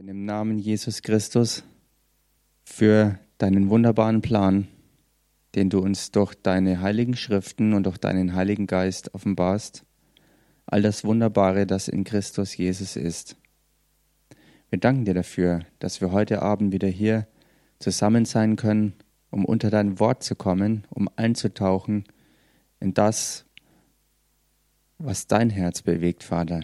dir 0.00 0.12
im 0.12 0.24
Namen 0.24 0.58
Jesus 0.58 1.02
Christus 1.02 1.62
für 2.64 3.18
deinen 3.36 3.68
wunderbaren 3.68 4.22
Plan, 4.22 4.66
den 5.54 5.68
du 5.68 5.80
uns 5.80 6.10
durch 6.10 6.34
deine 6.34 6.80
heiligen 6.80 7.16
Schriften 7.16 7.74
und 7.74 7.84
durch 7.84 7.98
deinen 7.98 8.34
Heiligen 8.34 8.66
Geist 8.66 9.14
offenbarst, 9.14 9.84
all 10.64 10.80
das 10.80 11.04
Wunderbare, 11.04 11.66
das 11.66 11.86
in 11.88 12.04
Christus 12.04 12.56
Jesus 12.56 12.96
ist. 12.96 13.36
Wir 14.70 14.78
danken 14.78 15.04
dir 15.04 15.12
dafür, 15.12 15.66
dass 15.80 16.00
wir 16.00 16.12
heute 16.12 16.40
Abend 16.40 16.72
wieder 16.72 16.88
hier 16.88 17.26
zusammen 17.78 18.24
sein 18.24 18.56
können, 18.56 18.94
um 19.28 19.44
unter 19.44 19.68
dein 19.68 20.00
Wort 20.00 20.22
zu 20.22 20.34
kommen, 20.34 20.86
um 20.88 21.10
einzutauchen 21.16 22.04
in 22.78 22.94
das, 22.94 23.44
was 24.96 25.26
dein 25.26 25.50
Herz 25.50 25.82
bewegt, 25.82 26.22
Vater 26.24 26.60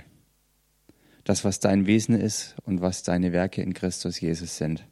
das, 1.26 1.44
was 1.44 1.58
dein 1.58 1.86
Wesen 1.86 2.14
ist 2.14 2.54
und 2.66 2.80
was 2.80 3.02
deine 3.02 3.32
Werke 3.32 3.60
in 3.60 3.74
Christus 3.74 4.20
Jesus 4.20 4.58
sind. 4.58 4.86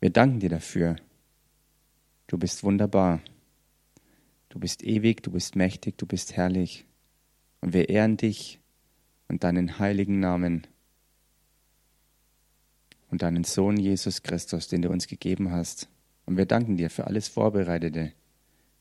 Wir 0.00 0.10
danken 0.10 0.40
dir 0.40 0.48
dafür. 0.48 0.96
Du 2.26 2.36
bist 2.36 2.64
wunderbar. 2.64 3.20
Du 4.48 4.58
bist 4.58 4.82
ewig, 4.82 5.22
du 5.22 5.30
bist 5.30 5.54
mächtig, 5.54 5.96
du 5.98 6.06
bist 6.06 6.36
herrlich. 6.36 6.84
Und 7.60 7.74
wir 7.74 7.90
ehren 7.90 8.16
dich 8.16 8.58
und 9.28 9.44
deinen 9.44 9.78
heiligen 9.78 10.18
Namen 10.18 10.66
und 13.08 13.22
deinen 13.22 13.44
Sohn 13.44 13.76
Jesus 13.76 14.24
Christus, 14.24 14.66
den 14.66 14.82
du 14.82 14.90
uns 14.90 15.06
gegeben 15.06 15.52
hast. 15.52 15.88
Und 16.26 16.36
wir 16.36 16.46
danken 16.46 16.76
dir 16.76 16.90
für 16.90 17.06
alles 17.06 17.28
Vorbereitete, 17.28 18.12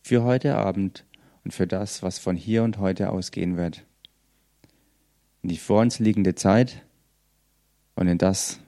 für 0.01 0.23
heute 0.23 0.55
Abend 0.55 1.05
und 1.43 1.53
für 1.53 1.67
das, 1.67 2.01
was 2.01 2.17
von 2.17 2.35
hier 2.35 2.63
und 2.63 2.79
heute 2.79 3.11
ausgehen 3.11 3.55
wird 3.55 3.85
in 5.43 5.49
die 5.49 5.57
vor 5.57 5.81
uns 5.81 5.99
liegende 5.99 6.35
Zeit 6.35 6.81
und 7.95 8.07
in 8.07 8.17
das, 8.17 8.59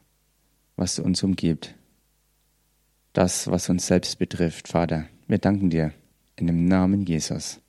was 0.76 1.00
uns 1.00 1.24
umgibt. 1.24 1.74
Das, 3.14 3.48
was 3.48 3.70
uns 3.70 3.88
selbst 3.88 4.20
betrifft, 4.20 4.68
Vater. 4.68 5.06
Wir 5.28 5.38
danken 5.38 5.70
dir 5.70 5.94
in 6.36 6.48
dem 6.48 6.66
Namen 6.66 7.06
Jesus. 7.06 7.62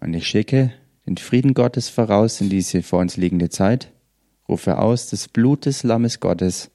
Und 0.00 0.14
ich 0.14 0.26
schicke 0.26 0.72
den 1.06 1.16
Frieden 1.16 1.54
Gottes 1.54 1.88
voraus 1.88 2.40
in 2.40 2.48
diese 2.48 2.82
vor 2.82 3.00
uns 3.00 3.16
liegende 3.16 3.50
Zeit, 3.50 3.92
rufe 4.48 4.78
aus 4.78 5.10
das 5.10 5.28
Blut 5.28 5.66
des 5.66 5.82
Lammes 5.82 6.20
Gottes 6.20 6.70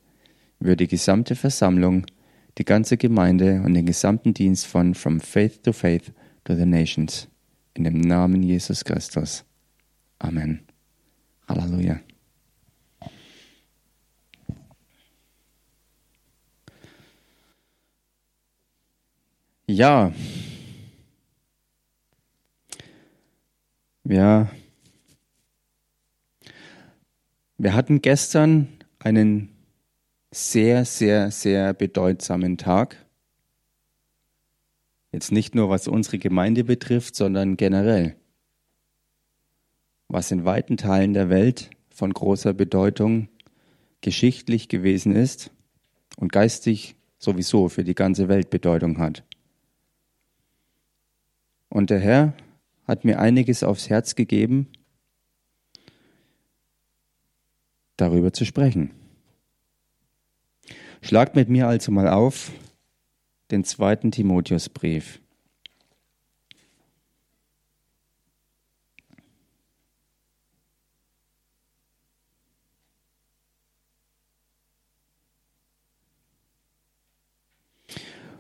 über 0.60 0.76
die 0.76 0.88
gesamte 0.88 1.36
Versammlung, 1.36 2.06
die 2.58 2.66
ganze 2.66 2.98
Gemeinde 2.98 3.62
und 3.64 3.74
den 3.74 3.86
gesamten 3.86 4.34
Dienst 4.34 4.66
von 4.66 4.94
From 4.94 5.22
Faith 5.22 5.64
to 5.64 5.72
Faith 5.72 6.12
to 6.44 6.56
the 6.56 6.66
Nations. 6.66 7.28
In 7.76 7.86
dem 7.86 8.02
Namen 8.02 8.44
Jesus 8.44 8.84
Christus. 8.84 9.46
Amen. 10.20 10.68
Halleluja. 11.48 12.00
Ja. 19.70 20.14
Ja. 24.04 24.50
Wir 27.58 27.74
hatten 27.74 28.02
gestern 28.02 28.68
einen 29.00 29.50
sehr, 30.32 30.86
sehr, 30.86 31.32
sehr 31.32 31.74
bedeutsamen 31.74 32.58
Tag. 32.58 33.06
Jetzt 35.12 35.32
nicht 35.32 35.56
nur 35.56 35.70
was 35.70 35.88
unsere 35.88 36.20
Gemeinde 36.20 36.64
betrifft, 36.64 37.16
sondern 37.16 37.58
generell 37.58 38.16
was 40.10 40.32
in 40.32 40.46
weiten 40.46 40.78
Teilen 40.78 41.14
der 41.14 41.30
Welt 41.30 41.70
von 41.90 42.14
großer 42.14 42.54
Bedeutung 42.54 43.30
geschichtlich 44.02 44.70
gewesen 44.70 45.16
ist 45.16 45.52
und 46.18 46.32
geistig 46.32 46.96
sowieso 47.18 47.70
für 47.70 47.84
die 47.84 47.96
ganze 47.96 48.28
Welt 48.28 48.50
Bedeutung 48.50 49.00
hat. 49.00 49.24
Und 51.70 51.90
der 51.90 52.00
Herr 52.00 52.34
hat 52.88 53.04
mir 53.04 53.20
einiges 53.20 53.64
aufs 53.64 53.90
Herz 53.90 54.16
gegeben, 54.16 54.68
darüber 57.98 58.32
zu 58.32 58.46
sprechen. 58.46 58.92
Schlagt 61.02 61.36
mit 61.36 61.50
mir 61.50 61.68
also 61.68 61.92
mal 61.92 62.08
auf 62.08 62.52
den 63.52 63.64
zweiten 63.64 64.12
Timotheusbrief. 64.12 65.20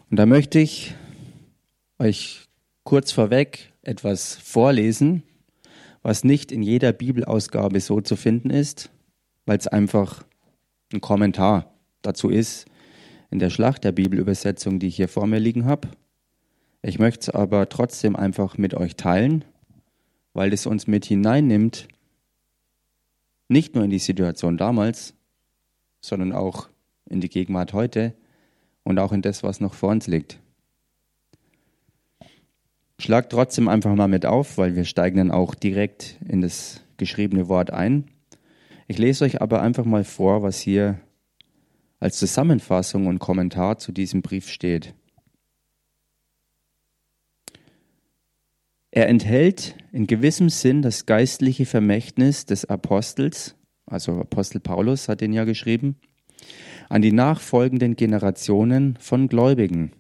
Und 0.10 0.18
da 0.18 0.26
möchte 0.26 0.60
ich 0.60 0.96
euch 2.00 2.48
kurz 2.84 3.12
vorweg 3.12 3.74
etwas 3.82 4.36
vorlesen, 4.36 5.24
was 6.02 6.24
nicht 6.24 6.52
in 6.54 6.64
jeder 6.64 6.94
Bibelausgabe 6.94 7.82
so 7.82 8.00
zu 8.00 8.16
finden 8.16 8.50
ist, 8.50 8.90
weil 9.46 9.58
es 9.58 9.68
einfach 9.68 10.24
ein 10.94 11.02
Kommentar 11.02 11.74
dazu 12.02 12.30
ist 12.30 12.66
in 13.30 13.40
der 13.40 13.50
Schlacht 13.50 13.84
der 13.84 13.92
Bibelübersetzung, 13.92 14.80
die 14.80 14.88
ich 14.88 14.96
hier 14.96 15.10
vor 15.10 15.28
mir 15.28 15.40
liegen 15.40 15.66
habe. 15.66 15.90
Ich 16.82 17.00
möchte 17.00 17.20
es 17.22 17.30
aber 17.30 17.68
trotzdem 17.68 18.16
einfach 18.16 18.58
mit 18.58 18.74
euch 18.74 18.96
teilen, 18.96 19.44
weil 20.32 20.54
es 20.54 20.66
uns 20.66 20.88
mit 20.88 21.06
hineinnimmt, 21.06 21.90
nicht 23.50 23.76
nur 23.76 23.84
in 23.84 23.90
die 23.90 24.00
Situation 24.00 24.58
damals, 24.58 25.14
sondern 26.00 26.32
auch 26.32 26.70
in 27.10 27.20
die 27.20 27.30
Gegenwart 27.30 27.74
heute 27.74 28.14
und 28.88 29.00
auch 29.00 29.12
in 29.12 29.22
das, 29.22 29.44
was 29.44 29.60
noch 29.60 29.74
vor 29.74 29.90
uns 29.90 30.08
liegt. 30.08 30.40
Schlag 33.00 33.30
trotzdem 33.30 33.68
einfach 33.68 33.94
mal 33.94 34.08
mit 34.08 34.26
auf, 34.26 34.58
weil 34.58 34.76
wir 34.76 34.86
steigen 34.86 35.18
dann 35.18 35.32
auch 35.32 35.54
direkt 35.56 36.18
in 36.28 36.42
das 36.42 36.82
geschriebene 36.96 37.50
Wort 37.50 37.70
ein. 37.70 38.06
Ich 38.88 38.98
lese 38.98 39.26
euch 39.26 39.42
aber 39.42 39.62
einfach 39.62 39.84
mal 39.84 40.06
vor, 40.06 40.42
was 40.42 40.60
hier 40.60 41.00
als 42.00 42.18
Zusammenfassung 42.18 43.08
und 43.08 43.20
Kommentar 43.20 43.78
zu 43.78 43.92
diesem 43.92 44.22
Brief 44.22 44.50
steht. 44.50 44.94
Er 48.90 49.10
enthält 49.10 49.76
in 49.92 50.08
gewissem 50.08 50.50
Sinn 50.50 50.82
das 50.82 51.06
geistliche 51.06 51.66
Vermächtnis 51.66 52.46
des 52.46 52.66
Apostels, 52.66 53.56
also 53.86 54.14
Apostel 54.14 54.60
Paulus 54.62 55.10
hat 55.10 55.22
ihn 55.22 55.34
ja 55.34 55.44
geschrieben, 55.44 55.98
an 56.90 57.02
die 57.02 57.12
nachfolgenden 57.12 57.96
Generationen 57.96 58.98
von 59.00 59.28
Gläubigen, 59.28 59.92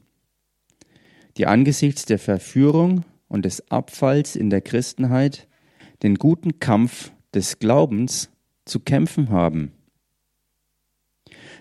die 1.38 1.46
angesichts 1.46 2.06
der 2.06 2.20
Verführung 2.20 3.03
und 3.28 3.46
des 3.46 3.70
Abfalls 3.72 4.36
in 4.36 4.50
der 4.50 4.62
Christenheit 4.62 5.48
den 6.03 6.16
guten 6.16 6.59
Kampf 6.59 7.12
des 7.34 7.59
Glaubens 7.59 8.30
zu 8.66 8.80
kämpfen 8.80 9.30
haben. 9.30 9.72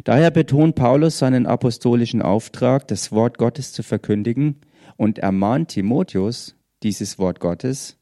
Daher 0.05 0.31
betont 0.31 0.75
Paulus 0.75 1.19
seinen 1.19 1.47
apostolischen 1.47 2.23
Auftrag, 2.23 2.87
das 2.89 3.13
Wort 3.13 3.39
Gottes 3.39 3.73
zu 3.73 3.83
verkündigen 3.83 4.57
und 4.97 5.19
ermahnt 5.19 5.71
Timotheus, 5.71 6.55
dieses 6.83 7.19
Wort 7.19 7.41
Gottes, 7.41 7.97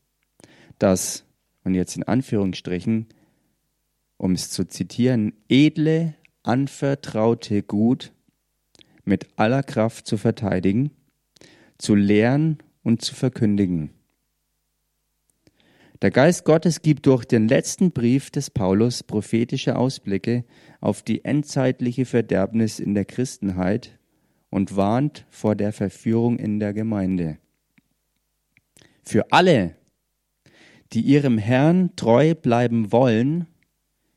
das, 0.78 1.24
und 1.62 1.74
jetzt 1.74 1.96
in 1.96 2.02
Anführungsstrichen, 2.02 3.06
um 4.16 4.32
es 4.32 4.50
zu 4.50 4.66
zitieren, 4.66 5.32
edle 5.48 6.14
anvertraute 6.44 7.62
Gut 7.62 8.12
mit 9.04 9.26
aller 9.36 9.62
Kraft 9.62 10.06
zu 10.06 10.16
verteidigen, 10.16 10.90
zu 11.78 11.94
lehren 11.94 12.58
und 12.82 13.02
zu 13.02 13.14
verkündigen. 13.14 13.90
Der 16.02 16.10
Geist 16.10 16.44
Gottes 16.44 16.82
gibt 16.82 17.06
durch 17.06 17.24
den 17.24 17.48
letzten 17.48 17.90
Brief 17.90 18.30
des 18.30 18.50
Paulus 18.50 19.02
prophetische 19.02 19.76
Ausblicke 19.76 20.44
auf 20.80 21.02
die 21.02 21.24
endzeitliche 21.24 22.04
Verderbnis 22.04 22.78
in 22.78 22.94
der 22.94 23.06
Christenheit 23.06 23.98
und 24.50 24.76
warnt 24.76 25.24
vor 25.30 25.56
der 25.56 25.72
Verführung 25.72 26.38
in 26.38 26.60
der 26.60 26.74
Gemeinde. 26.74 27.38
Für 29.02 29.32
alle, 29.32 29.76
die 30.92 31.00
ihrem 31.00 31.38
Herrn 31.38 31.96
treu 31.96 32.34
bleiben 32.34 32.92
wollen, 32.92 33.46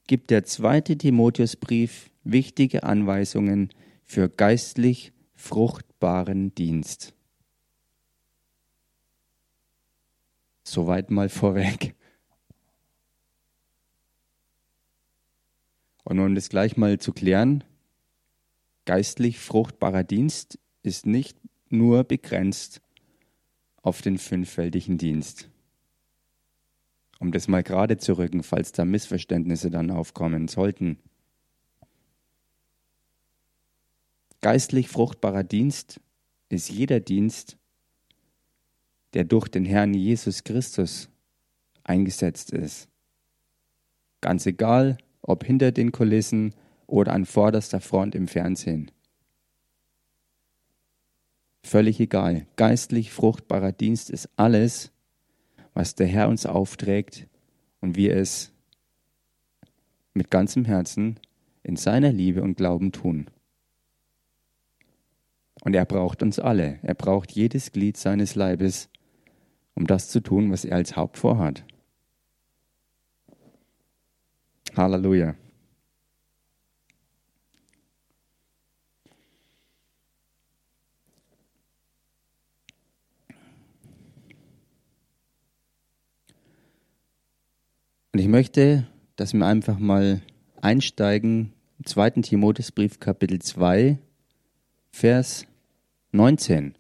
gibt 0.08 0.30
der 0.30 0.44
zweite 0.44 0.98
Timotheusbrief 0.98 2.10
wichtige 2.32 2.84
Anweisungen 2.84 3.70
für 4.04 4.30
geistlich 4.30 5.14
fruchtbaren 5.36 6.54
Dienst. 6.56 7.14
Soweit 10.64 11.12
mal 11.12 11.30
vorweg. 11.30 11.96
Und 16.04 16.20
um 16.20 16.36
das 16.36 16.50
gleich 16.50 16.78
mal 16.78 17.00
zu 17.00 17.12
klären, 17.12 17.64
geistlich 18.86 19.40
fruchtbarer 19.40 20.04
Dienst 20.04 20.58
ist 20.84 21.06
nicht 21.06 21.38
nur 21.70 22.04
begrenzt 22.04 22.82
auf 23.82 24.02
den 24.02 24.18
fünffältigen 24.18 24.98
Dienst. 24.98 25.50
Um 27.20 27.32
das 27.32 27.48
mal 27.48 27.64
gerade 27.64 27.98
zu 27.98 28.18
rücken, 28.18 28.44
falls 28.44 28.72
da 28.72 28.86
Missverständnisse 28.86 29.70
dann 29.70 29.92
aufkommen 29.92 30.48
sollten. 30.48 30.98
Geistlich 34.48 34.88
fruchtbarer 34.88 35.44
Dienst 35.44 36.00
ist 36.48 36.70
jeder 36.70 37.02
Dienst, 37.02 37.58
der 39.14 39.26
durch 39.26 39.50
den 39.50 39.66
Herrn 39.66 39.94
Jesus 39.94 40.46
Christus 40.46 41.10
eingesetzt 41.84 42.54
ist. 42.54 42.88
Ganz 44.22 44.46
egal, 44.46 45.00
ob 45.22 45.44
hinter 45.44 45.74
den 45.74 45.92
Kulissen 45.92 46.56
oder 46.86 47.12
an 47.12 47.26
vorderster 47.26 47.82
Front 47.82 48.16
im 48.16 48.30
Fernsehen. 48.30 48.90
Völlig 51.62 52.00
egal. 52.00 52.48
Geistlich 52.56 53.12
fruchtbarer 53.12 53.74
Dienst 53.74 54.10
ist 54.10 54.30
alles, 54.38 54.94
was 55.74 55.94
der 55.94 56.08
Herr 56.08 56.30
uns 56.30 56.46
aufträgt 56.46 57.28
und 57.82 57.98
wir 57.98 58.16
es 58.16 58.54
mit 60.14 60.32
ganzem 60.32 60.64
Herzen 60.64 61.20
in 61.64 61.76
seiner 61.76 62.14
Liebe 62.14 62.42
und 62.44 62.56
Glauben 62.56 62.94
tun. 62.94 63.30
Und 65.68 65.74
er 65.74 65.84
braucht 65.84 66.24
uns 66.24 66.40
alle. 66.40 66.80
Er 66.82 66.94
braucht 66.94 67.34
jedes 67.34 67.74
Glied 67.74 67.98
seines 67.98 68.36
Leibes, 68.36 68.88
um 69.76 69.86
das 69.86 70.08
zu 70.08 70.22
tun, 70.22 70.50
was 70.50 70.64
er 70.64 70.78
als 70.78 70.96
Haupt 70.96 71.18
vorhat. 71.18 71.66
Halleluja. 74.78 75.36
Und 88.14 88.20
ich 88.20 88.30
möchte, 88.30 88.88
dass 89.18 89.34
wir 89.34 89.46
einfach 89.46 89.80
mal 89.80 90.22
einsteigen 90.62 91.52
im 91.78 91.86
2. 91.86 92.12
Timotheusbrief 92.22 93.02
Kapitel 93.02 93.40
2, 93.40 93.98
Vers 94.92 95.46
19. 96.18 96.76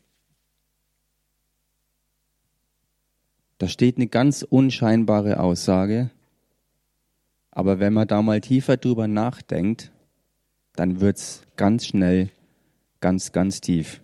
Da 3.60 3.68
steht 3.68 3.98
eine 3.98 4.08
ganz 4.08 4.42
unscheinbare 4.42 5.40
Aussage, 5.40 6.10
aber 7.52 7.80
wenn 7.80 7.94
man 7.94 8.08
da 8.08 8.22
mal 8.22 8.42
tiefer 8.42 8.78
drüber 8.78 9.08
nachdenkt, 9.08 9.92
dann 10.74 11.02
wird 11.02 11.18
es 11.18 11.44
ganz 11.56 11.86
schnell 11.86 12.30
ganz, 13.00 13.32
ganz 13.32 13.62
tief. 13.62 14.02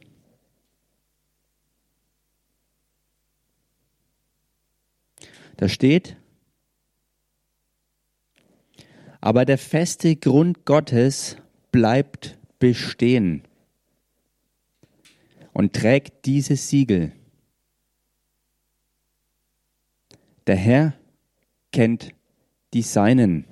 Da 5.57 5.68
steht, 5.68 6.15
aber 9.19 9.45
der 9.45 9.57
feste 9.57 10.15
Grund 10.15 10.65
Gottes 10.65 11.38
bleibt 11.71 12.38
bestehen 12.59 13.44
und 15.54 15.74
trägt 15.74 16.26
dieses 16.26 16.70
Siegel. 16.70 17.14
Der 20.48 20.56
Herr 20.56 20.94
kennt 21.72 22.14
die 22.74 22.82
Seinen. 22.82 23.46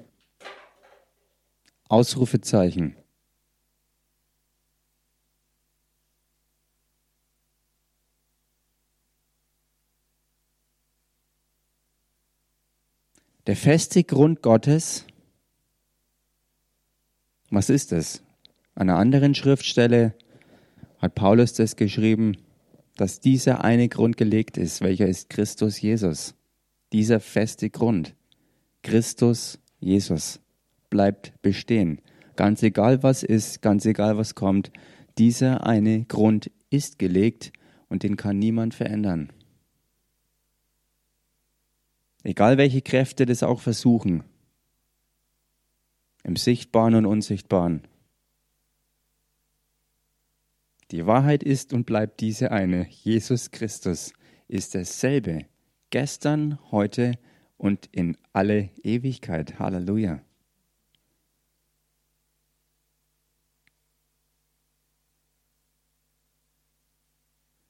Ausrufezeichen. 1.87 2.95
Der 13.45 13.55
feste 13.57 14.03
Grund 14.05 14.41
Gottes 14.41 15.05
was 17.51 17.69
ist 17.69 17.91
es? 17.91 18.23
An 18.75 18.89
einer 18.89 18.97
anderen 18.97 19.35
Schriftstelle 19.35 20.13
hat 21.01 21.15
Paulus 21.15 21.53
das 21.53 21.75
geschrieben, 21.75 22.37
dass 22.95 23.19
dieser 23.19 23.63
eine 23.63 23.89
Grund 23.89 24.17
gelegt 24.17 24.57
ist, 24.57 24.81
welcher 24.81 25.07
ist 25.07 25.29
Christus 25.29 25.81
Jesus. 25.81 26.35
Dieser 26.93 27.19
feste 27.19 27.69
Grund, 27.69 28.15
Christus 28.83 29.59
Jesus, 29.79 30.39
bleibt 30.89 31.33
bestehen. 31.41 32.01
Ganz 32.35 32.61
egal 32.63 33.01
was 33.01 33.23
ist, 33.23 33.61
ganz 33.61 33.85
egal 33.85 34.17
was 34.17 34.35
kommt, 34.35 34.71
dieser 35.17 35.65
eine 35.65 36.05
Grund 36.05 36.51
ist 36.69 36.99
gelegt 36.99 37.51
und 37.89 38.03
den 38.03 38.17
kann 38.17 38.37
niemand 38.39 38.73
verändern. 38.73 39.31
Egal 42.23 42.57
welche 42.57 42.81
Kräfte 42.81 43.25
das 43.25 43.41
auch 43.41 43.61
versuchen, 43.61 44.23
im 46.23 46.35
Sichtbaren 46.35 46.93
und 46.93 47.05
Unsichtbaren. 47.05 47.81
Die 50.91 51.05
Wahrheit 51.05 51.41
ist 51.41 51.71
und 51.71 51.85
bleibt 51.85 52.19
diese 52.19 52.51
eine. 52.51 52.85
Jesus 52.89 53.51
Christus 53.51 54.11
ist 54.49 54.75
dasselbe. 54.75 55.45
Gestern, 55.89 56.59
heute 56.69 57.13
und 57.57 57.87
in 57.93 58.17
alle 58.33 58.69
Ewigkeit. 58.83 59.57
Halleluja. 59.57 60.21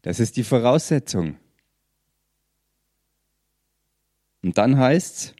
Das 0.01 0.19
ist 0.19 0.35
die 0.35 0.43
Voraussetzung. 0.43 1.37
Und 4.41 4.57
dann 4.57 4.77
heißt 4.77 5.15
es, 5.17 5.35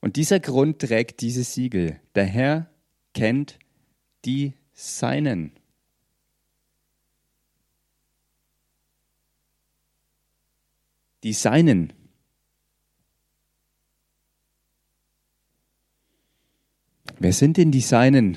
und 0.00 0.16
dieser 0.16 0.40
Grund 0.40 0.80
trägt 0.80 1.20
dieses 1.20 1.54
Siegel. 1.54 2.00
Der 2.16 2.24
Herr 2.24 2.68
kennt 3.14 3.58
die 4.24 4.54
Seinen. 4.72 5.52
Die 11.24 11.32
Seinen. 11.32 11.94
Wer 17.18 17.32
sind 17.32 17.56
denn 17.56 17.70
die 17.70 17.80
Seinen? 17.80 18.36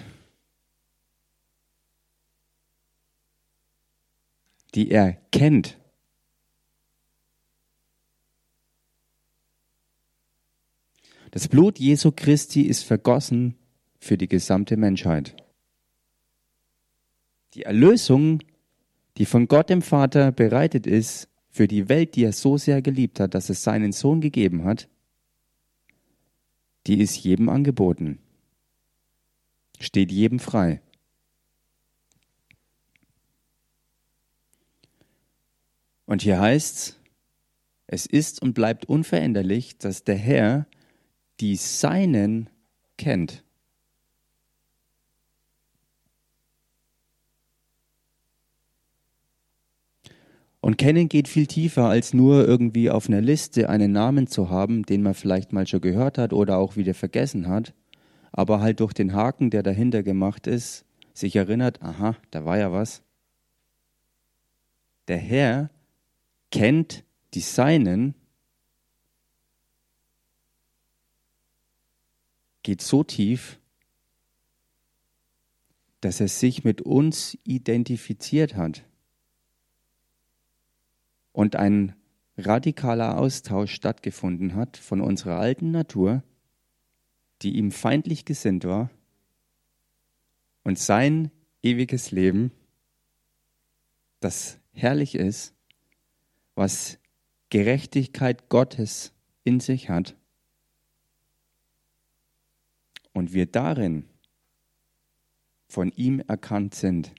Die 4.73 4.89
er 4.89 5.15
kennt. 5.33 5.77
Das 11.31 11.49
Blut 11.49 11.79
Jesu 11.79 12.13
Christi 12.15 12.61
ist 12.61 12.83
vergossen 12.83 13.55
für 13.99 14.17
die 14.17 14.29
gesamte 14.29 14.77
Menschheit. 14.77 15.35
Die 17.53 17.63
Erlösung, 17.63 18.41
die 19.17 19.25
von 19.25 19.49
Gott 19.49 19.69
dem 19.69 19.81
Vater 19.81 20.31
bereitet 20.31 20.87
ist 20.87 21.27
für 21.57 21.68
die 21.68 21.90
Welt, 21.90 22.16
die 22.16 22.23
er 22.23 22.33
so 22.33 22.57
sehr 22.57 22.83
geliebt 22.83 23.19
hat, 23.19 23.33
dass 23.33 23.49
es 23.49 23.64
seinen 23.64 23.92
Sohn 23.92 24.21
gegeben 24.21 24.64
hat, 24.64 24.87
die 26.85 26.99
ist 26.99 27.18
jedem 27.18 27.49
angeboten, 27.49 28.19
steht 29.80 30.11
jedem 30.11 30.37
frei. 30.37 30.81
Und 36.06 36.21
hier 36.21 36.40
heißt 36.40 36.78
es, 36.78 36.97
es 37.87 38.06
ist 38.06 38.42
und 38.42 38.54
bleibt 38.54 38.85
unveränderlich, 38.85 39.78
dass 39.80 40.04
der 40.04 40.18
Herr 40.18 40.68
die 41.40 41.56
Seinen 41.56 42.49
kennt. 42.97 43.44
Und 50.59 50.78
kennen 50.78 51.07
geht 51.07 51.28
viel 51.28 51.47
tiefer, 51.47 51.85
als 51.85 52.14
nur 52.14 52.47
irgendwie 52.47 52.90
auf 52.90 53.07
einer 53.07 53.21
Liste 53.21 53.69
einen 53.69 53.92
Namen 53.92 54.28
zu 54.28 54.49
haben, 54.49 54.83
den 54.83 55.04
man 55.04 55.14
vielleicht 55.14 55.54
mal 55.54 55.68
schon 55.68 55.81
gehört 55.81 56.18
hat 56.18 56.33
oder 56.33 56.57
auch 56.57 56.76
wieder 56.76 56.94
vergessen 56.94 57.47
hat, 57.47 57.73
aber 58.31 58.59
halt 58.59 58.80
durch 58.80 58.94
den 58.94 59.14
Haken, 59.14 59.49
der 59.49 59.64
dahinter 59.64 60.04
gemacht 60.04 60.47
ist, 60.47 60.85
sich 61.14 61.35
erinnert, 61.35 61.81
aha, 61.81 62.16
da 62.31 62.45
war 62.45 62.57
ja 62.57 62.71
was. 62.71 63.04
Der 65.07 65.18
Herr 65.18 65.69
kennt 66.52 67.04
die 67.33 67.42
Seinen 67.42 68.16
geht 72.64 72.81
so 72.81 73.04
tief, 73.04 73.59
dass 76.02 76.19
er 76.19 76.28
sich 76.28 76.66
mit 76.66 76.81
uns 76.81 77.37
identifiziert 77.45 78.56
hat 78.57 78.83
und 81.37 81.56
ein 81.56 81.94
radikaler 82.35 83.19
Austausch 83.19 83.71
stattgefunden 83.71 84.56
hat 84.56 84.75
von 84.75 85.01
unserer 85.01 85.37
alten 85.37 85.69
Natur, 85.69 86.23
die 87.44 87.57
ihm 87.57 87.71
feindlich 87.71 88.25
gesinnt 88.25 88.63
war, 88.65 88.89
und 90.63 90.79
sein 90.79 91.29
ewiges 91.61 92.09
Leben, 92.09 92.51
das 94.19 94.57
herrlich 94.73 95.13
ist, 95.13 95.53
was 96.56 96.97
Gerechtigkeit 97.51 98.49
Gottes 98.49 99.13
in 99.44 99.59
sich 99.59 99.89
hat 99.91 100.15
und 103.13 103.31
wir 103.33 103.45
darin 103.45 104.09
von 105.67 105.91
ihm 105.91 106.19
erkannt 106.19 106.73
sind. 106.73 107.13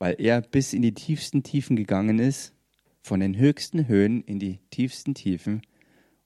Weil 0.00 0.16
er 0.18 0.40
bis 0.40 0.72
in 0.72 0.80
die 0.80 0.94
tiefsten 0.94 1.42
Tiefen 1.42 1.76
gegangen 1.76 2.18
ist, 2.18 2.54
von 3.02 3.20
den 3.20 3.36
höchsten 3.36 3.86
Höhen 3.86 4.22
in 4.22 4.38
die 4.38 4.58
tiefsten 4.70 5.14
Tiefen, 5.14 5.60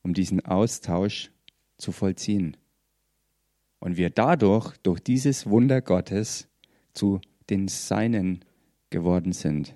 um 0.03 0.15
diesen 0.15 0.45
Austausch 0.47 1.33
zu 1.77 1.91
vollziehen. 1.91 2.57
Und 3.81 3.97
wir 3.97 4.11
dadurch, 4.11 4.77
durch 4.79 5.01
dieses 5.01 5.47
Wunder 5.47 5.83
Gottes, 5.83 6.49
zu 6.93 7.21
den 7.51 7.67
Seinen 7.67 8.45
geworden 8.91 9.33
sind. 9.33 9.75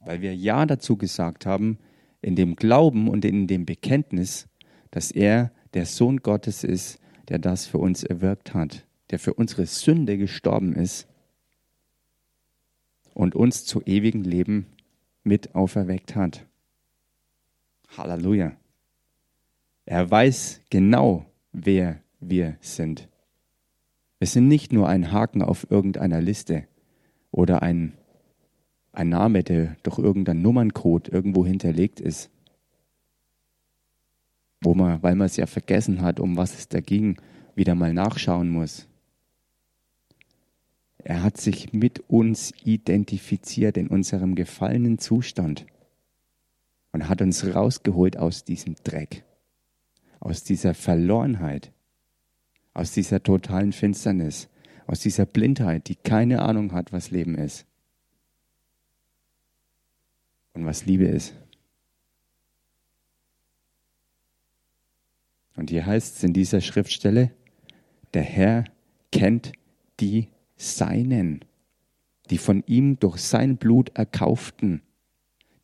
Weil 0.00 0.22
wir 0.22 0.34
Ja 0.34 0.64
dazu 0.64 0.96
gesagt 0.96 1.44
haben, 1.44 1.78
in 2.22 2.34
dem 2.34 2.56
Glauben 2.56 3.08
und 3.08 3.26
in 3.26 3.46
dem 3.46 3.66
Bekenntnis, 3.66 4.48
dass 4.90 5.10
er 5.10 5.52
der 5.74 5.84
Sohn 5.84 6.16
Gottes 6.16 6.64
ist, 6.64 6.98
der 7.28 7.38
das 7.38 7.66
für 7.66 7.78
uns 7.78 8.04
erwirkt 8.04 8.54
hat, 8.54 8.86
der 9.10 9.18
für 9.18 9.34
unsere 9.34 9.66
Sünde 9.66 10.16
gestorben 10.16 10.74
ist 10.74 11.09
und 13.14 13.34
uns 13.34 13.64
zu 13.64 13.82
ewigem 13.82 14.22
Leben 14.22 14.66
mit 15.22 15.54
auferweckt 15.54 16.16
hat. 16.16 16.46
Halleluja. 17.96 18.52
Er 19.84 20.10
weiß 20.10 20.60
genau, 20.70 21.26
wer 21.52 22.00
wir 22.20 22.56
sind. 22.60 23.08
Wir 24.18 24.26
sind 24.26 24.48
nicht 24.48 24.72
nur 24.72 24.88
ein 24.88 25.12
Haken 25.12 25.42
auf 25.42 25.70
irgendeiner 25.70 26.20
Liste 26.20 26.66
oder 27.30 27.62
ein, 27.62 27.94
ein 28.92 29.08
Name, 29.08 29.42
der 29.42 29.76
durch 29.82 29.98
irgendein 29.98 30.42
Nummerncode 30.42 31.08
irgendwo 31.08 31.46
hinterlegt 31.46 32.00
ist, 32.00 32.30
wo 34.60 34.74
man, 34.74 35.02
weil 35.02 35.14
man 35.14 35.26
es 35.26 35.36
ja 35.36 35.46
vergessen 35.46 36.02
hat, 36.02 36.20
um 36.20 36.36
was 36.36 36.54
es 36.54 36.68
da 36.68 36.80
ging, 36.80 37.16
wieder 37.54 37.74
mal 37.74 37.94
nachschauen 37.94 38.50
muss. 38.50 38.89
Er 41.04 41.22
hat 41.22 41.38
sich 41.38 41.72
mit 41.72 42.00
uns 42.10 42.52
identifiziert 42.64 43.76
in 43.76 43.88
unserem 43.88 44.34
gefallenen 44.34 44.98
Zustand 44.98 45.66
und 46.92 47.08
hat 47.08 47.22
uns 47.22 47.54
rausgeholt 47.54 48.16
aus 48.16 48.44
diesem 48.44 48.74
Dreck, 48.84 49.24
aus 50.18 50.44
dieser 50.44 50.74
Verlorenheit, 50.74 51.72
aus 52.74 52.92
dieser 52.92 53.22
totalen 53.22 53.72
Finsternis, 53.72 54.48
aus 54.86 55.00
dieser 55.00 55.26
Blindheit, 55.26 55.88
die 55.88 55.96
keine 55.96 56.42
Ahnung 56.42 56.72
hat, 56.72 56.92
was 56.92 57.10
Leben 57.10 57.36
ist 57.36 57.66
und 60.52 60.66
was 60.66 60.84
Liebe 60.84 61.06
ist. 61.06 61.34
Und 65.56 65.70
hier 65.70 65.86
heißt 65.86 66.16
es 66.16 66.22
in 66.24 66.32
dieser 66.32 66.60
Schriftstelle, 66.60 67.30
der 68.14 68.22
Herr 68.22 68.64
kennt 69.12 69.52
die 70.00 70.28
Seinen, 70.60 71.42
die 72.28 72.36
von 72.36 72.62
ihm 72.66 73.00
durch 73.00 73.22
sein 73.22 73.56
Blut 73.56 73.96
erkauften, 73.96 74.82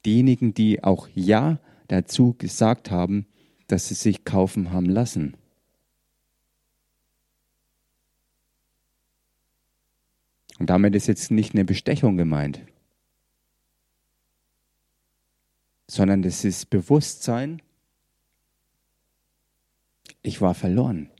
diejenigen, 0.06 0.54
die 0.54 0.82
auch 0.82 1.06
Ja 1.14 1.60
dazu 1.88 2.34
gesagt 2.38 2.90
haben, 2.90 3.26
dass 3.66 3.88
sie 3.88 3.94
sich 3.94 4.24
kaufen 4.24 4.72
haben 4.72 4.86
lassen. 4.86 5.36
Und 10.58 10.70
damit 10.70 10.94
ist 10.94 11.08
jetzt 11.08 11.30
nicht 11.30 11.52
eine 11.52 11.66
Bestechung 11.66 12.16
gemeint, 12.16 12.62
sondern 15.88 16.22
das 16.22 16.42
ist 16.42 16.70
Bewusstsein, 16.70 17.60
ich 20.22 20.40
war 20.40 20.54
verloren. 20.54 21.10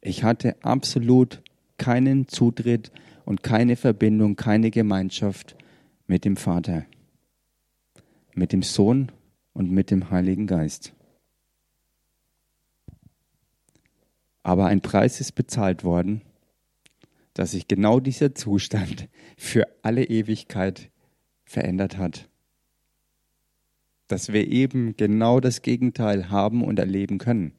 Ich 0.00 0.24
hatte 0.24 0.56
absolut 0.64 1.42
keinen 1.78 2.28
Zutritt 2.28 2.92
und 3.24 3.42
keine 3.42 3.76
Verbindung, 3.76 4.36
keine 4.36 4.70
Gemeinschaft 4.70 5.56
mit 6.06 6.24
dem 6.24 6.36
Vater, 6.36 6.86
mit 8.34 8.52
dem 8.52 8.62
Sohn 8.62 9.10
und 9.52 9.70
mit 9.70 9.90
dem 9.90 10.10
Heiligen 10.10 10.46
Geist. 10.46 10.92
Aber 14.42 14.66
ein 14.66 14.82
Preis 14.82 15.20
ist 15.20 15.32
bezahlt 15.32 15.84
worden, 15.84 16.20
dass 17.32 17.52
sich 17.52 17.66
genau 17.66 17.98
dieser 17.98 18.34
Zustand 18.34 19.08
für 19.36 19.66
alle 19.82 20.04
Ewigkeit 20.04 20.90
verändert 21.44 21.98
hat. 21.98 22.28
Dass 24.06 24.32
wir 24.32 24.46
eben 24.46 24.96
genau 24.96 25.40
das 25.40 25.62
Gegenteil 25.62 26.30
haben 26.30 26.62
und 26.62 26.78
erleben 26.78 27.18
können. 27.18 27.52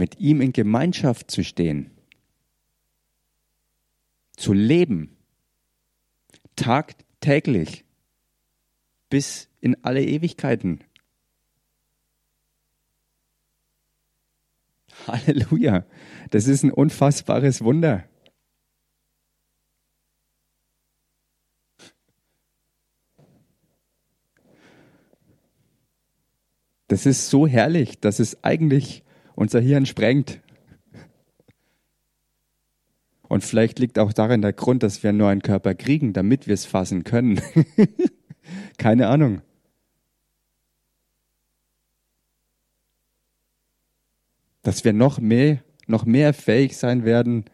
Mit 0.00 0.18
ihm 0.18 0.40
in 0.40 0.54
Gemeinschaft 0.54 1.30
zu 1.30 1.44
stehen, 1.44 1.90
zu 4.34 4.54
leben, 4.54 5.14
tagtäglich, 6.56 7.84
bis 9.10 9.50
in 9.60 9.76
alle 9.84 10.02
Ewigkeiten. 10.02 10.82
Halleluja. 15.06 15.84
Das 16.30 16.46
ist 16.46 16.62
ein 16.62 16.72
unfassbares 16.72 17.62
Wunder. 17.62 18.08
Das 26.88 27.04
ist 27.04 27.28
so 27.28 27.46
herrlich, 27.46 28.00
dass 28.00 28.18
es 28.18 28.42
eigentlich 28.42 29.04
unser 29.40 29.58
Hirn 29.58 29.86
sprengt. 29.86 30.38
Und 33.22 33.42
vielleicht 33.42 33.78
liegt 33.78 33.98
auch 33.98 34.12
darin 34.12 34.42
der 34.42 34.52
Grund, 34.52 34.82
dass 34.82 35.02
wir 35.02 35.14
nur 35.14 35.30
einen 35.30 35.40
Körper 35.40 35.74
kriegen, 35.74 36.12
damit 36.12 36.46
wir 36.46 36.52
es 36.52 36.66
fassen 36.66 37.04
können. 37.04 37.40
Keine 38.76 39.08
Ahnung. 39.08 39.40
dass 44.62 44.84
wir 44.84 44.92
noch 44.92 45.18
mehr, 45.18 45.64
noch 45.86 46.04
mehr 46.04 46.34
fähig 46.34 46.76
sein 46.76 47.06
werden, 47.06 47.46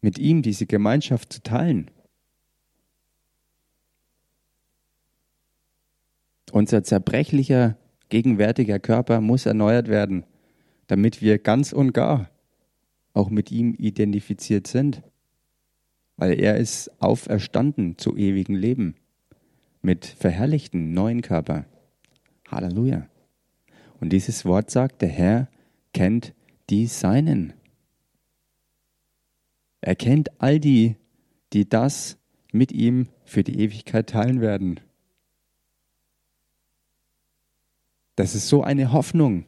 mit 0.00 0.16
ihm 0.16 0.40
diese 0.42 0.66
Gemeinschaft 0.66 1.32
zu 1.32 1.42
teilen. 1.42 1.90
Unser 6.52 6.84
zerbrechlicher, 6.84 7.76
gegenwärtiger 8.08 8.78
Körper 8.78 9.20
muss 9.20 9.46
erneuert 9.46 9.88
werden, 9.88 10.24
damit 10.86 11.22
wir 11.22 11.38
ganz 11.38 11.72
und 11.72 11.92
gar 11.92 12.30
auch 13.12 13.30
mit 13.30 13.50
ihm 13.50 13.74
identifiziert 13.74 14.66
sind, 14.66 15.02
weil 16.16 16.38
er 16.38 16.56
ist 16.56 16.90
auferstanden 17.00 17.98
zu 17.98 18.16
ewigem 18.16 18.54
Leben 18.54 18.94
mit 19.82 20.06
verherrlichten 20.06 20.92
neuen 20.92 21.22
Körper. 21.22 21.64
Halleluja. 22.48 23.08
Und 24.00 24.10
dieses 24.10 24.44
Wort 24.44 24.70
sagt, 24.70 25.02
der 25.02 25.08
Herr 25.08 25.48
kennt 25.92 26.34
die 26.70 26.86
Seinen. 26.86 27.52
Er 29.80 29.96
kennt 29.96 30.40
all 30.40 30.60
die, 30.60 30.96
die 31.52 31.68
das 31.68 32.18
mit 32.52 32.72
ihm 32.72 33.08
für 33.24 33.44
die 33.44 33.60
Ewigkeit 33.60 34.08
teilen 34.08 34.40
werden. 34.40 34.80
Das 38.18 38.34
ist 38.34 38.48
so 38.48 38.64
eine 38.64 38.92
Hoffnung, 38.92 39.44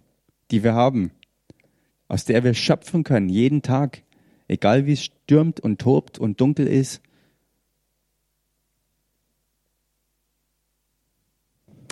die 0.53 0.63
wir 0.63 0.75
haben, 0.75 1.11
aus 2.07 2.25
der 2.25 2.45
wir 2.45 2.55
schöpfen 2.55 3.03
können, 3.03 3.29
jeden 3.29 3.63
Tag, 3.63 4.05
egal 4.47 4.87
wie 4.87 4.93
es 4.93 5.03
stürmt 5.03 5.59
und 5.59 5.81
tobt 5.81 6.21
und 6.21 6.41
dunkel 6.41 6.69
ist. 6.69 7.03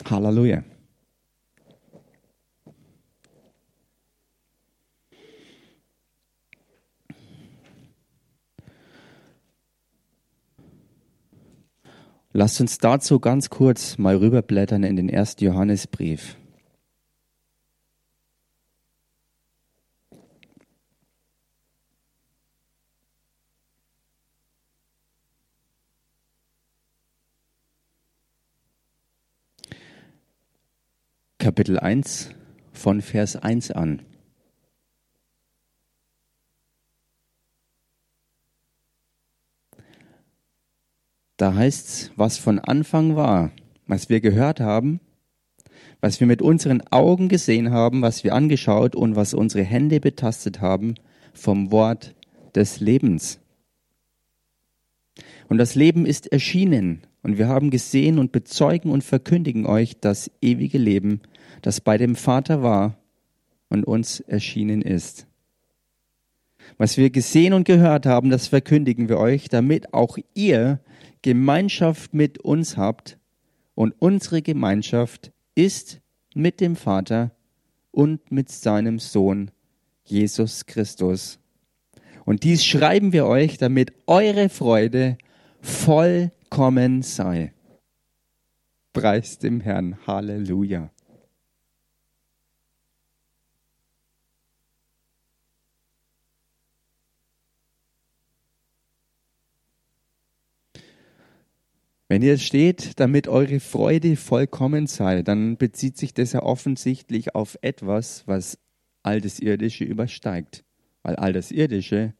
Halleluja. 0.09 0.63
Lasst 12.33 12.61
uns 12.61 12.79
dazu 12.79 13.19
ganz 13.19 13.51
kurz 13.51 13.99
mal 13.99 14.15
rüberblättern 14.15 14.85
in 14.85 14.95
den 14.95 15.09
ersten 15.09 15.43
Johannesbrief. 15.43 16.37
Kapitel 31.59 31.81
1 31.81 32.31
von 32.73 33.03
Vers 33.03 33.35
1 33.35 33.73
an. 33.73 34.03
Da 41.37 41.55
heißt's, 41.57 42.13
was 42.15 42.39
von 42.39 42.61
Anfang 42.61 43.17
war, 43.17 43.51
was 43.89 44.09
wir 44.09 44.21
gehört 44.21 44.61
haben, 44.61 45.01
was 46.01 46.21
wir 46.21 46.29
mit 46.29 46.43
unseren 46.43 46.81
Augen 46.93 47.29
gesehen 47.29 47.73
haben, 47.73 48.03
was 48.03 48.23
wir 48.23 48.37
angeschaut 48.37 48.95
und 48.95 49.17
was 49.17 49.35
unsere 49.35 49.65
Hände 49.65 49.99
betastet 49.99 50.61
haben 50.61 50.95
vom 51.35 51.73
Wort 51.73 52.15
des 52.55 52.79
Lebens. 52.79 53.41
Und 55.49 55.59
das 55.59 55.75
Leben 55.75 56.07
ist 56.07 56.31
erschienen 56.31 57.03
und 57.23 57.39
wir 57.39 57.49
haben 57.49 57.71
gesehen 57.71 58.19
und 58.19 58.33
bezeugen 58.33 58.91
und 58.91 59.05
verkündigen 59.05 59.67
euch 59.67 59.99
das 60.01 60.31
ewige 60.41 60.79
Leben, 60.79 61.21
das 61.63 61.81
bei 61.81 61.99
dem 61.99 62.15
Vater 62.15 62.63
war 62.63 62.99
und 63.69 63.85
uns 63.85 64.21
erschienen 64.21 64.83
ist. 64.83 65.27
Was 66.77 66.97
wir 66.97 67.11
gesehen 67.11 67.55
und 67.55 67.65
gehört 67.65 68.07
haben, 68.07 68.31
das 68.31 68.47
verkündigen 68.47 69.09
wir 69.09 69.19
euch, 69.19 69.49
damit 69.49 69.95
auch 69.95 70.19
ihr 70.35 70.81
Gemeinschaft 71.23 72.15
mit 72.15 72.39
uns 72.39 72.77
habt 72.77 73.19
und 73.75 73.95
unsere 73.99 74.43
Gemeinschaft 74.43 75.33
ist 75.55 76.01
mit 76.35 76.61
dem 76.61 76.77
Vater 76.77 77.33
und 77.91 78.31
mit 78.31 78.51
seinem 78.51 78.99
Sohn 78.99 79.51
Jesus 80.05 80.67
Christus. 80.67 81.39
Und 82.25 82.45
dies 82.45 82.65
schreiben 82.65 83.13
wir 83.13 83.27
euch, 83.27 83.59
damit 83.59 83.93
eure 84.07 84.49
Freude 84.49 85.17
vollkommen 86.49 87.03
sei. 87.03 87.53
Preis 88.93 89.39
dem 89.39 89.61
Herrn. 89.61 89.97
Halleluja. 90.07 90.91
Wenn 102.11 102.23
hier 102.23 102.39
steht, 102.39 102.99
damit 102.99 103.29
eure 103.29 103.61
Freude 103.61 104.17
vollkommen 104.17 104.87
sei, 104.87 105.23
dann 105.23 105.59
bezieht 105.59 105.99
sich 105.99 106.15
das 106.15 106.33
ja 106.33 106.43
offensichtlich 106.43 107.35
auf 107.35 107.59
etwas, 107.61 108.27
was 108.27 108.59
all 109.03 109.21
das 109.21 109.39
Irdische 109.39 109.85
übersteigt. 109.85 110.65
Weil 111.03 111.17
all 111.17 111.35
das 111.35 111.51
Irdische 111.51 112.15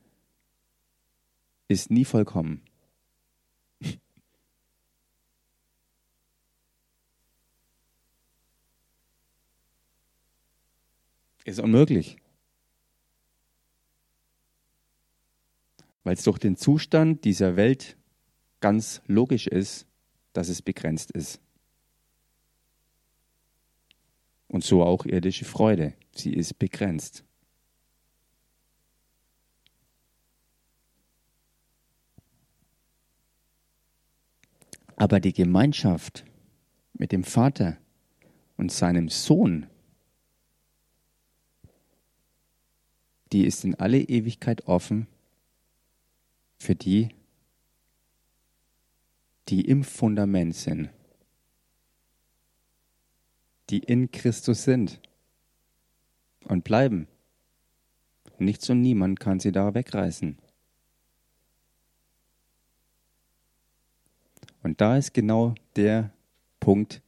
ist 1.69 1.91
nie 1.91 2.05
vollkommen. 2.05 2.68
Ist 11.49 11.61
unmöglich. 11.61 12.19
Weil 16.05 16.13
es 16.13 16.23
durch 16.23 16.37
den 16.37 16.59
Zustand 16.59 17.25
dieser 17.25 17.57
Welt 17.57 17.97
ganz 18.61 19.01
logisch 19.07 19.47
ist, 19.47 19.87
dass 20.35 20.51
es 20.51 20.61
begrenzt 20.61 21.11
ist. 21.11 21.41
Und 24.47 24.63
so 24.63 24.83
auch 24.83 25.07
irdische 25.07 25.47
Freude. 25.47 25.95
Sie 26.15 26.35
ist 26.35 26.59
begrenzt. 26.59 27.25
Aber 34.97 35.19
die 35.19 35.33
Gemeinschaft 35.33 36.27
mit 36.93 37.11
dem 37.11 37.25
Vater 37.25 37.79
und 38.59 38.71
seinem 38.71 39.09
Sohn, 39.09 39.67
die 43.33 43.45
ist 43.45 43.65
in 43.65 43.75
alle 43.75 43.99
Ewigkeit 43.99 44.67
offen 44.67 45.07
für 46.59 46.75
die, 46.75 47.09
die 49.49 49.63
im 49.63 49.85
Fundament 49.85 50.55
sind, 50.55 50.91
die 53.71 53.79
in 53.79 54.11
Christus 54.11 54.65
sind 54.65 55.01
und 56.45 56.65
bleiben. 56.65 57.07
Nichts 58.39 58.71
und 58.71 58.83
niemand 58.83 59.21
kann 59.21 59.41
sie 59.41 59.53
da 59.53 59.75
wegreißen. 59.75 60.39
Und 64.63 64.81
da 64.81 64.97
ist 64.97 65.15
genau 65.15 65.55
der 65.77 66.13
Punkt, 66.61 67.01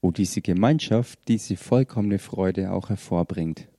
wo 0.00 0.10
diese 0.10 0.40
Gemeinschaft 0.40 1.18
diese 1.28 1.56
vollkommene 1.56 2.18
Freude 2.18 2.72
auch 2.72 2.88
hervorbringt. 2.88 3.69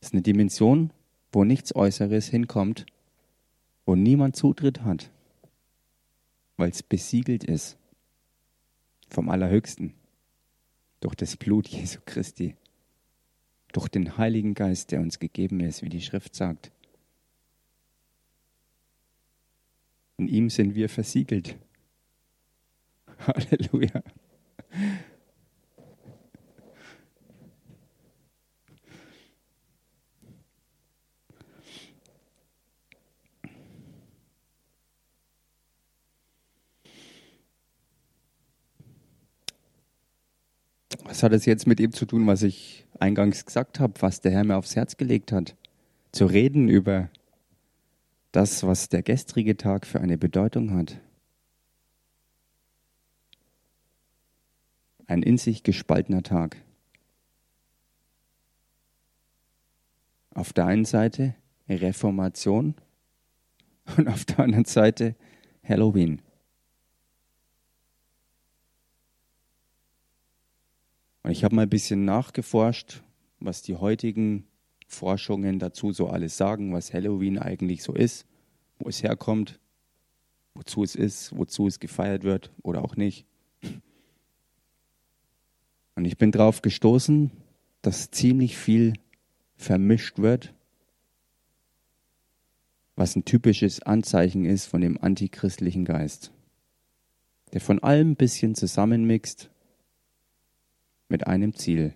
Es 0.00 0.08
ist 0.08 0.14
eine 0.14 0.22
Dimension, 0.22 0.92
wo 1.32 1.44
nichts 1.44 1.74
Äußeres 1.74 2.28
hinkommt, 2.28 2.86
wo 3.84 3.94
niemand 3.94 4.36
Zutritt 4.36 4.82
hat, 4.82 5.10
weil 6.56 6.70
es 6.70 6.82
besiegelt 6.82 7.44
ist 7.44 7.76
vom 9.08 9.28
Allerhöchsten, 9.28 9.94
durch 11.00 11.14
das 11.14 11.36
Blut 11.36 11.68
Jesu 11.68 12.00
Christi, 12.04 12.56
durch 13.72 13.88
den 13.88 14.16
Heiligen 14.16 14.54
Geist, 14.54 14.92
der 14.92 15.00
uns 15.00 15.18
gegeben 15.18 15.60
ist, 15.60 15.82
wie 15.82 15.88
die 15.88 16.02
Schrift 16.02 16.34
sagt. 16.34 16.70
In 20.16 20.28
ihm 20.28 20.50
sind 20.50 20.74
wir 20.74 20.88
versiegelt. 20.88 21.56
Halleluja. 23.26 24.02
Was 41.10 41.24
hat 41.24 41.32
es 41.32 41.44
jetzt 41.44 41.66
mit 41.66 41.80
dem 41.80 41.90
zu 41.90 42.06
tun, 42.06 42.24
was 42.28 42.44
ich 42.44 42.86
eingangs 43.00 43.44
gesagt 43.44 43.80
habe, 43.80 43.94
was 44.00 44.20
der 44.20 44.30
Herr 44.30 44.44
mir 44.44 44.56
aufs 44.56 44.76
Herz 44.76 44.96
gelegt 44.96 45.32
hat? 45.32 45.56
Zu 46.12 46.26
reden 46.26 46.68
über 46.68 47.10
das, 48.30 48.62
was 48.62 48.90
der 48.90 49.02
gestrige 49.02 49.56
Tag 49.56 49.88
für 49.88 50.00
eine 50.00 50.16
Bedeutung 50.16 50.72
hat. 50.72 51.00
Ein 55.08 55.24
in 55.24 55.36
sich 55.36 55.64
gespaltener 55.64 56.22
Tag. 56.22 56.58
Auf 60.32 60.52
der 60.52 60.66
einen 60.66 60.84
Seite 60.84 61.34
Reformation 61.68 62.76
und 63.96 64.06
auf 64.06 64.24
der 64.26 64.38
anderen 64.38 64.64
Seite 64.64 65.16
Halloween. 65.64 66.22
Ich 71.30 71.44
habe 71.44 71.54
mal 71.54 71.62
ein 71.62 71.70
bisschen 71.70 72.04
nachgeforscht, 72.04 73.02
was 73.38 73.62
die 73.62 73.76
heutigen 73.76 74.46
Forschungen 74.88 75.60
dazu 75.60 75.92
so 75.92 76.08
alles 76.08 76.36
sagen, 76.36 76.72
was 76.72 76.92
Halloween 76.92 77.38
eigentlich 77.38 77.84
so 77.84 77.94
ist, 77.94 78.26
wo 78.80 78.88
es 78.88 79.02
herkommt, 79.04 79.60
wozu 80.54 80.82
es 80.82 80.96
ist, 80.96 81.36
wozu 81.36 81.68
es 81.68 81.78
gefeiert 81.78 82.24
wird 82.24 82.50
oder 82.62 82.84
auch 82.84 82.96
nicht. 82.96 83.26
Und 85.94 86.04
ich 86.04 86.18
bin 86.18 86.32
darauf 86.32 86.62
gestoßen, 86.62 87.30
dass 87.82 88.10
ziemlich 88.10 88.56
viel 88.56 88.94
vermischt 89.56 90.18
wird, 90.18 90.52
was 92.96 93.14
ein 93.14 93.24
typisches 93.24 93.82
Anzeichen 93.82 94.44
ist 94.44 94.66
von 94.66 94.80
dem 94.80 95.00
antichristlichen 95.00 95.84
Geist, 95.84 96.32
der 97.52 97.60
von 97.60 97.78
allem 97.82 98.12
ein 98.12 98.16
bisschen 98.16 98.54
zusammenmixt 98.54 99.49
mit 101.10 101.26
einem 101.26 101.54
Ziel, 101.54 101.92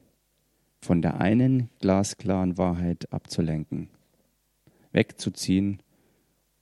von 0.81 1.01
der 1.01 1.21
einen 1.21 1.71
glasklaren 1.81 2.59
Wahrheit 2.59 3.11
abzulenken, 3.13 3.89
wegzuziehen, 4.93 5.81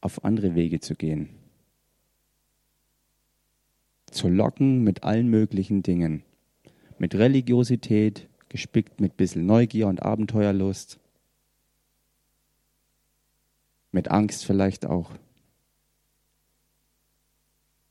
auf 0.00 0.24
andere 0.24 0.54
Wege 0.54 0.78
zu 0.80 0.94
gehen, 0.94 1.30
zu 4.10 4.28
locken 4.28 4.84
mit 4.84 5.02
allen 5.02 5.28
möglichen 5.28 5.82
Dingen, 5.82 6.22
mit 6.98 7.14
Religiosität, 7.14 8.28
gespickt 8.48 9.00
mit 9.00 9.16
bisschen 9.16 9.46
Neugier 9.46 9.88
und 9.88 10.02
Abenteuerlust, 10.02 11.00
mit 13.92 14.08
Angst 14.08 14.44
vielleicht 14.44 14.86
auch. 14.86 15.10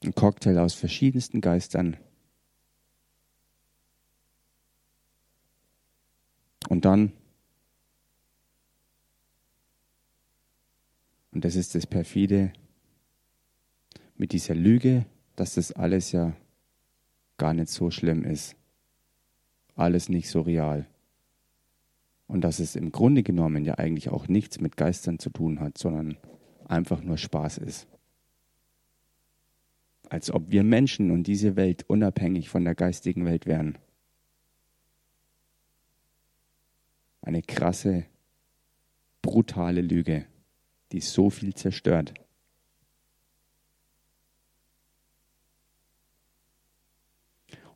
Ein 0.03 0.15
Cocktail 0.15 0.57
aus 0.59 0.73
verschiedensten 0.73 1.41
Geistern. 1.41 1.97
Und 6.71 6.85
dann, 6.85 7.11
und 11.33 11.43
das 11.43 11.57
ist 11.57 11.75
das 11.75 11.85
perfide, 11.85 12.53
mit 14.15 14.31
dieser 14.31 14.55
Lüge, 14.55 15.05
dass 15.35 15.55
das 15.55 15.73
alles 15.73 16.13
ja 16.13 16.33
gar 17.35 17.53
nicht 17.53 17.67
so 17.67 17.91
schlimm 17.91 18.23
ist. 18.23 18.55
Alles 19.75 20.07
nicht 20.07 20.29
so 20.29 20.39
real. 20.39 20.87
Und 22.27 22.39
dass 22.39 22.59
es 22.59 22.77
im 22.77 22.93
Grunde 22.93 23.23
genommen 23.23 23.65
ja 23.65 23.73
eigentlich 23.73 24.07
auch 24.07 24.29
nichts 24.29 24.61
mit 24.61 24.77
Geistern 24.77 25.19
zu 25.19 25.29
tun 25.29 25.59
hat, 25.59 25.77
sondern 25.77 26.15
einfach 26.69 27.03
nur 27.03 27.17
Spaß 27.17 27.57
ist. 27.57 27.85
als 30.07 30.31
ob 30.31 30.51
wir 30.51 30.63
Menschen 30.63 31.11
und 31.11 31.23
diese 31.23 31.57
Welt 31.57 31.83
unabhängig 31.89 32.47
von 32.47 32.63
der 32.63 32.75
geistigen 32.75 33.25
Welt 33.25 33.45
wären. 33.45 33.77
Eine 37.21 37.41
krasse, 37.41 38.05
brutale 39.21 39.81
Lüge, 39.81 40.25
die 40.91 41.01
so 41.01 41.29
viel 41.29 41.53
zerstört. 41.53 42.13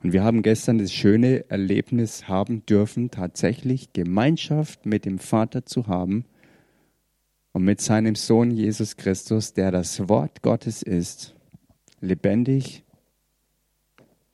Und 0.06 0.14
wir 0.14 0.24
haben 0.24 0.44
gestern 0.44 0.78
das 0.78 0.94
schöne 0.94 1.50
Erlebnis 1.50 2.28
haben 2.28 2.64
dürfen, 2.68 3.10
tatsächlich 3.10 3.92
Gemeinschaft 3.92 4.86
mit 4.86 5.04
dem 5.04 5.18
Vater 5.18 5.66
zu 5.66 5.88
haben 5.88 6.26
und 7.54 7.64
mit 7.64 7.82
seinem 7.82 8.14
Sohn 8.14 8.52
Jesus 8.52 8.98
Christus, 8.98 9.54
der 9.54 9.72
das 9.72 10.08
Wort 10.08 10.44
Gottes 10.44 10.84
ist, 10.84 11.36
lebendig, 12.02 12.84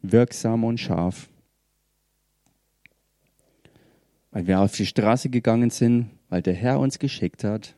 wirksam 0.01 0.63
und 0.63 0.77
scharf. 0.77 1.29
Weil 4.31 4.47
wir 4.47 4.61
auf 4.61 4.75
die 4.75 4.85
Straße 4.85 5.29
gegangen 5.29 5.69
sind, 5.69 6.09
weil 6.29 6.41
der 6.41 6.53
Herr 6.53 6.79
uns 6.79 6.99
geschickt 6.99 7.43
hat, 7.43 7.75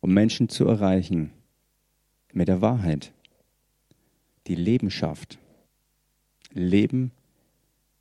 um 0.00 0.14
Menschen 0.14 0.48
zu 0.48 0.66
erreichen 0.66 1.32
mit 2.32 2.48
der 2.48 2.60
Wahrheit, 2.60 3.12
die 4.46 4.54
Leben 4.54 4.90
schafft. 4.90 5.38
Leben 6.52 7.10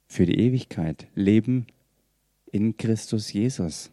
für 0.07 0.25
die 0.25 0.39
Ewigkeit, 0.39 1.07
Leben 1.15 1.65
in 2.51 2.77
Christus 2.77 3.33
Jesus. 3.33 3.91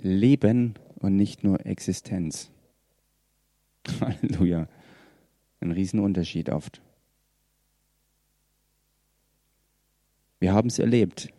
Leben 0.00 0.74
und 0.96 1.16
nicht 1.16 1.44
nur 1.44 1.66
Existenz. 1.66 2.50
Halleluja. 4.00 4.68
Ein 5.60 5.70
Riesenunterschied 5.72 6.50
oft. 6.50 6.80
Wir 10.44 10.52
haben 10.52 10.68
es 10.68 10.78
erlebt. 10.78 11.30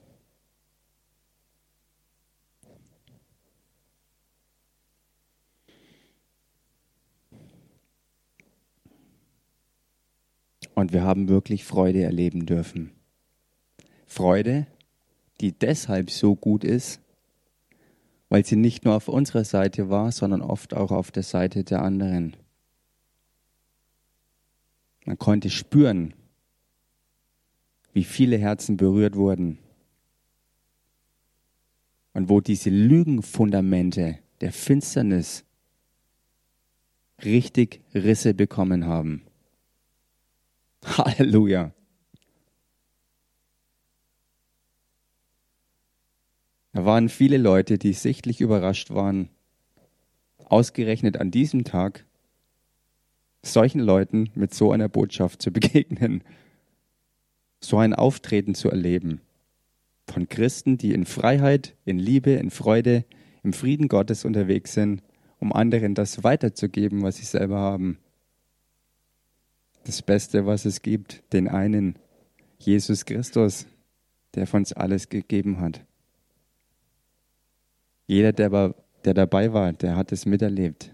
Und 10.73 10.91
wir 10.91 11.03
haben 11.03 11.29
wirklich 11.29 11.65
Freude 11.65 12.01
erleben 12.01 12.47
dürfen. 12.47 12.93
Freude, 14.07 14.65
die 15.39 15.51
deshalb 15.51 16.09
so 16.09 16.35
gut 16.35 16.63
ist, 16.63 16.99
weil 18.29 18.43
sie 18.43 18.55
nicht 18.55 18.85
nur 18.85 18.95
auf 18.95 19.07
unserer 19.07 19.43
Seite 19.43 19.91
war, 19.91 20.11
sondern 20.11 20.41
oft 20.41 20.73
auch 20.73 20.89
auf 20.89 21.11
der 21.11 21.21
Seite 21.21 21.63
der 21.63 21.83
anderen. 21.83 22.35
Man 25.05 25.19
konnte 25.19 25.51
spüren, 25.51 26.15
wie 27.95 28.03
viele 28.03 28.37
Herzen 28.37 28.75
berührt 28.75 29.15
wurden 29.15 29.57
und 32.11 32.27
wo 32.27 32.41
diese 32.41 32.69
Lügenfundamente 32.69 34.19
der 34.41 34.51
Finsternis 34.51 35.45
richtig 37.23 37.79
Risse 37.93 38.33
bekommen 38.33 38.85
haben. 38.85 39.23
Halleluja. 40.85 41.73
Da 46.73 46.83
waren 46.83 47.07
viele 47.07 47.37
Leute, 47.37 47.77
die 47.77 47.93
sichtlich 47.93 48.41
überrascht 48.41 48.91
waren, 48.91 49.29
ausgerechnet 50.43 51.15
an 51.15 51.31
diesem 51.31 51.63
Tag 51.63 52.05
solchen 53.41 53.79
Leuten 53.79 54.31
mit 54.35 54.53
so 54.53 54.73
einer 54.73 54.89
Botschaft 54.89 55.41
zu 55.41 55.51
begegnen, 55.51 56.21
so 57.59 57.77
ein 57.77 57.93
Auftreten 57.93 58.55
zu 58.55 58.69
erleben 58.69 59.21
von 60.07 60.29
Christen, 60.29 60.77
die 60.77 60.93
in 60.93 61.05
Freiheit, 61.05 61.75
in 61.83 61.97
Liebe, 61.97 62.31
in 62.31 62.51
Freude, 62.51 63.05
im 63.43 63.53
Frieden 63.53 63.87
Gottes 63.87 64.23
unterwegs 64.23 64.73
sind, 64.73 65.01
um 65.39 65.51
anderen 65.51 65.95
das 65.95 66.23
weiterzugeben, 66.23 67.01
was 67.01 67.17
sie 67.17 67.25
selber 67.25 67.57
haben 67.57 67.97
das 69.85 70.01
Beste, 70.01 70.45
was 70.45 70.65
es 70.65 70.81
gibt, 70.81 71.23
den 71.31 71.47
einen, 71.47 71.95
Jesus 72.57 73.05
Christus, 73.05 73.67
der 74.33 74.47
von 74.47 74.61
uns 74.61 74.73
alles 74.73 75.09
gegeben 75.09 75.59
hat. 75.59 75.85
Jeder, 78.07 78.33
der, 78.33 78.75
der 79.05 79.13
dabei 79.13 79.53
war, 79.53 79.73
der 79.73 79.95
hat 79.95 80.11
es 80.11 80.25
miterlebt. 80.25 80.91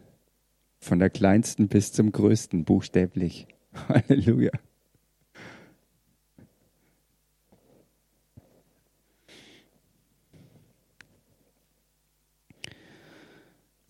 Von 0.79 0.99
der 0.99 1.09
kleinsten 1.09 1.67
bis 1.67 1.93
zum 1.93 2.11
größten, 2.11 2.65
buchstäblich. 2.65 3.47
Halleluja. 3.87 4.51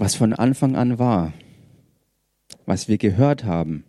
Was 0.01 0.15
von 0.15 0.33
Anfang 0.33 0.75
an 0.75 0.97
war, 0.97 1.31
was 2.65 2.87
wir 2.87 2.97
gehört 2.97 3.43
haben, 3.43 3.83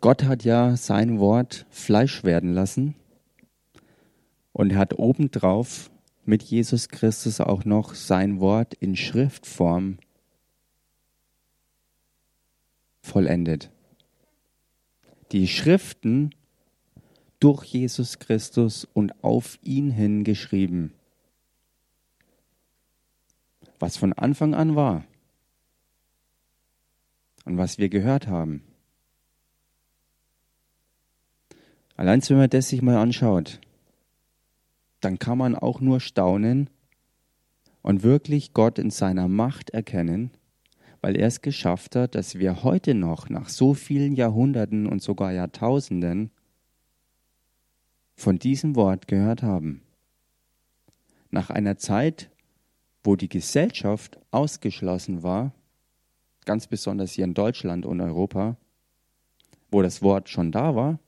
Gott 0.00 0.24
hat 0.24 0.42
ja 0.42 0.76
sein 0.76 1.20
Wort 1.20 1.64
Fleisch 1.70 2.24
werden 2.24 2.52
lassen 2.54 2.96
und 4.52 4.74
hat 4.74 4.98
obendrauf 4.98 5.92
mit 6.24 6.42
Jesus 6.42 6.88
Christus 6.88 7.40
auch 7.40 7.64
noch 7.64 7.94
sein 7.94 8.40
Wort 8.40 8.74
in 8.74 8.96
Schriftform 8.96 9.98
vollendet. 13.00 13.70
Die 15.36 15.48
Schriften 15.48 16.30
durch 17.40 17.62
Jesus 17.66 18.18
Christus 18.20 18.88
und 18.94 19.22
auf 19.22 19.58
ihn 19.60 19.90
hin 19.90 20.24
geschrieben. 20.24 20.94
Was 23.78 23.98
von 23.98 24.14
Anfang 24.14 24.54
an 24.54 24.76
war 24.76 25.04
und 27.44 27.58
was 27.58 27.76
wir 27.76 27.90
gehört 27.90 28.28
haben. 28.28 28.62
Allein 31.96 32.26
wenn 32.26 32.38
man 32.38 32.48
das 32.48 32.70
sich 32.70 32.80
mal 32.80 32.96
anschaut, 32.96 33.60
dann 35.02 35.18
kann 35.18 35.36
man 35.36 35.54
auch 35.54 35.82
nur 35.82 36.00
staunen 36.00 36.70
und 37.82 38.02
wirklich 38.02 38.54
Gott 38.54 38.78
in 38.78 38.88
seiner 38.88 39.28
Macht 39.28 39.68
erkennen, 39.68 40.30
weil 41.00 41.16
er 41.16 41.28
es 41.28 41.42
geschafft 41.42 41.96
hat, 41.96 42.14
dass 42.14 42.38
wir 42.38 42.62
heute 42.62 42.94
noch 42.94 43.28
nach 43.28 43.48
so 43.48 43.74
vielen 43.74 44.14
Jahrhunderten 44.14 44.86
und 44.86 45.02
sogar 45.02 45.32
Jahrtausenden 45.32 46.30
von 48.14 48.38
diesem 48.38 48.76
Wort 48.76 49.08
gehört 49.08 49.42
haben. 49.42 49.82
Nach 51.30 51.50
einer 51.50 51.76
Zeit, 51.76 52.30
wo 53.04 53.14
die 53.16 53.28
Gesellschaft 53.28 54.18
ausgeschlossen 54.30 55.22
war, 55.22 55.52
ganz 56.44 56.66
besonders 56.66 57.12
hier 57.12 57.24
in 57.24 57.34
Deutschland 57.34 57.84
und 57.84 58.00
Europa, 58.00 58.56
wo 59.70 59.82
das 59.82 60.02
Wort 60.02 60.28
schon 60.28 60.52
da 60.52 60.74
war, 60.74 60.98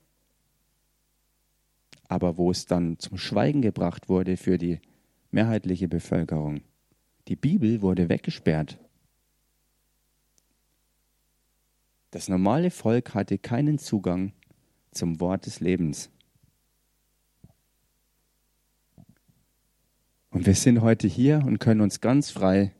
aber 2.07 2.37
wo 2.37 2.51
es 2.51 2.65
dann 2.65 2.99
zum 2.99 3.17
Schweigen 3.17 3.61
gebracht 3.61 4.09
wurde 4.09 4.37
für 4.37 4.57
die 4.57 4.79
mehrheitliche 5.31 5.87
Bevölkerung. 5.87 6.61
Die 7.27 7.35
Bibel 7.35 7.81
wurde 7.81 8.09
weggesperrt. 8.09 8.79
Das 12.11 12.27
normale 12.27 12.71
Volk 12.71 13.13
hatte 13.13 13.37
keinen 13.37 13.77
Zugang 13.77 14.33
zum 14.91 15.19
Wort 15.19 15.45
des 15.45 15.59
Lebens. 15.59 16.09
Und 20.31 20.45
wir 20.45 20.55
sind 20.55 20.81
heute 20.81 21.07
hier 21.07 21.43
und 21.45 21.59
können 21.59 21.81
uns 21.81 22.01
ganz 22.01 22.31
frei, 22.31 22.71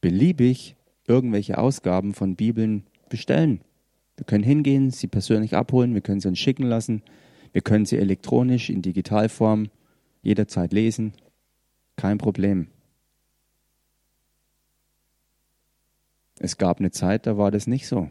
beliebig 0.00 0.76
irgendwelche 1.06 1.58
Ausgaben 1.58 2.14
von 2.14 2.34
Bibeln 2.34 2.84
bestellen. 3.08 3.60
Wir 4.16 4.24
können 4.24 4.44
hingehen, 4.44 4.90
sie 4.90 5.08
persönlich 5.08 5.54
abholen, 5.54 5.94
wir 5.94 6.00
können 6.00 6.20
sie 6.20 6.28
uns 6.28 6.38
schicken 6.38 6.64
lassen. 6.64 7.02
Wir 7.52 7.62
können 7.62 7.86
sie 7.86 7.98
elektronisch 7.98 8.70
in 8.70 8.82
Digitalform 8.82 9.70
jederzeit 10.22 10.72
lesen. 10.72 11.12
Kein 11.96 12.18
Problem. 12.18 12.68
Es 16.38 16.56
gab 16.56 16.80
eine 16.80 16.90
Zeit, 16.90 17.26
da 17.26 17.36
war 17.36 17.50
das 17.50 17.66
nicht 17.66 17.86
so 17.86 18.10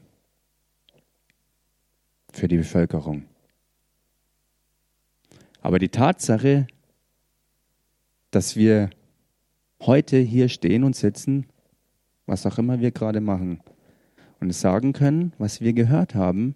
für 2.32 2.48
die 2.48 2.58
Bevölkerung. 2.58 3.26
Aber 5.62 5.80
die 5.80 5.89
Tatsache, 5.89 6.67
dass 8.32 8.56
wir 8.56 8.89
heute 9.82 10.17
hier 10.17 10.50
stehen 10.50 10.84
und 10.84 10.96
sitzen, 10.96 11.48
was 12.26 12.46
auch 12.46 12.58
immer 12.58 12.80
wir 12.80 12.91
gerade 12.91 13.22
machen, 13.22 13.62
und 14.39 14.52
sagen 14.54 14.94
können, 14.94 15.34
was 15.38 15.62
wir 15.62 15.74
gehört 15.74 16.15
haben, 16.15 16.56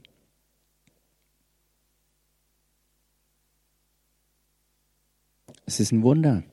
Es 5.65 5.79
ist 5.79 5.91
ein 5.91 6.03
Wunder 6.03 6.43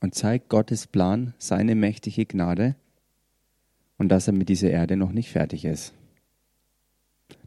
und 0.00 0.14
zeigt 0.14 0.48
Gottes 0.48 0.88
Plan, 0.88 1.34
seine 1.38 1.76
mächtige 1.76 2.26
Gnade 2.26 2.74
und 3.96 4.08
dass 4.08 4.26
er 4.26 4.32
mit 4.32 4.48
dieser 4.48 4.70
Erde 4.70 4.96
noch 4.96 5.12
nicht 5.12 5.30
fertig 5.30 5.64
ist. 5.64 5.94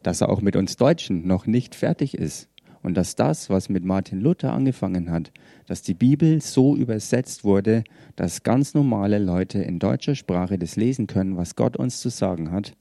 Dass 0.04 0.22
er 0.22 0.30
auch 0.30 0.42
mit 0.42 0.56
uns 0.56 0.78
Deutschen 0.78 1.28
noch 1.28 1.46
nicht 1.46 1.76
fertig 1.76 2.16
ist. 2.16 2.50
Und 2.82 2.96
dass 2.96 3.16
das, 3.16 3.50
was 3.50 3.68
mit 3.68 3.84
Martin 3.84 4.22
Luther 4.22 4.54
angefangen 4.54 5.12
hat, 5.12 5.32
dass 5.68 5.82
die 5.82 5.94
Bibel 5.94 6.42
so 6.42 6.76
übersetzt 6.76 7.44
wurde, 7.44 7.84
dass 8.16 8.44
ganz 8.44 8.74
normale 8.74 9.20
Leute 9.20 9.60
in 9.60 9.80
deutscher 9.80 10.16
Sprache 10.16 10.58
das 10.58 10.78
lesen 10.78 11.06
können, 11.08 11.36
was 11.36 11.56
Gott 11.56 11.76
uns 11.76 12.00
zu 12.00 12.10
sagen 12.10 12.52
hat. 12.52 12.74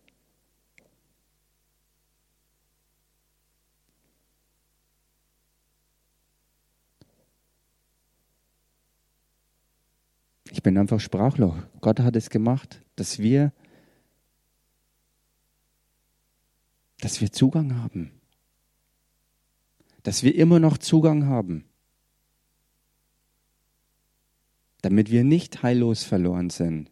Ich 10.50 10.62
bin 10.62 10.78
einfach 10.78 10.98
sprachlos. 10.98 11.54
Gott 11.81 12.00
hat 12.00 12.16
es 12.16 12.31
gemacht, 12.31 12.83
dass 12.96 13.18
wir, 13.18 13.52
dass 17.09 17.23
wir 17.23 17.33
Zugang 17.33 17.75
haben. 17.83 18.11
Dass 20.03 20.23
wir 20.23 20.35
immer 20.35 20.61
noch 20.61 20.77
Zugang 20.77 21.25
haben, 21.25 21.64
damit 24.83 25.11
wir 25.11 25.25
nicht 25.25 25.62
heillos 25.62 26.05
verloren 26.05 26.51
sind, 26.51 26.90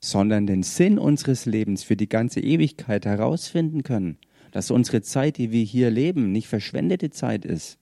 sondern 0.00 0.46
den 0.46 0.62
Sinn 0.62 0.98
unseres 0.98 1.44
Lebens 1.44 1.82
für 1.82 1.96
die 1.96 2.08
ganze 2.08 2.40
Ewigkeit 2.40 3.04
herausfinden 3.04 3.82
können, 3.82 4.16
dass 4.52 4.70
unsere 4.70 5.02
Zeit, 5.02 5.36
die 5.36 5.52
wir 5.52 5.64
hier 5.64 5.90
leben, 5.90 6.32
nicht 6.32 6.48
verschwendete 6.48 7.10
Zeit 7.10 7.44
ist. 7.44 7.78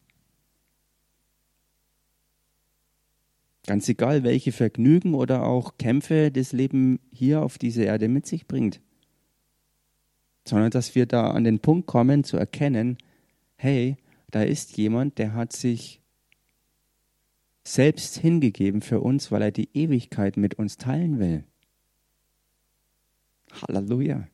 Ganz 3.65 3.89
egal, 3.89 4.25
welche 4.25 4.51
Vergnügen 4.51 5.15
oder 5.15 5.47
auch 5.47 5.79
Kämpfe 5.79 6.33
das 6.33 6.51
Leben 6.51 6.99
hier 7.13 7.43
auf 7.43 7.59
dieser 7.59 7.85
Erde 7.85 8.09
mit 8.09 8.27
sich 8.27 8.49
bringt, 8.49 8.81
sondern 10.45 10.71
dass 10.71 10.95
wir 10.95 11.07
da 11.07 11.31
an 11.31 11.45
den 11.45 11.61
Punkt 11.61 11.87
kommen 11.87 12.25
zu 12.25 12.37
erkennen, 12.37 12.99
hey, 13.57 13.97
da 14.31 14.43
ist 14.43 14.77
jemand, 14.77 15.19
der 15.19 15.35
hat 15.35 15.53
sich 15.53 16.01
selbst 17.65 18.17
hingegeben 18.19 18.81
für 18.81 19.01
uns, 19.01 19.31
weil 19.31 19.43
er 19.43 19.51
die 19.51 19.69
Ewigkeit 19.75 20.37
mit 20.37 20.55
uns 20.55 20.77
teilen 20.77 21.19
will. 21.19 21.45
Halleluja. 23.53 24.27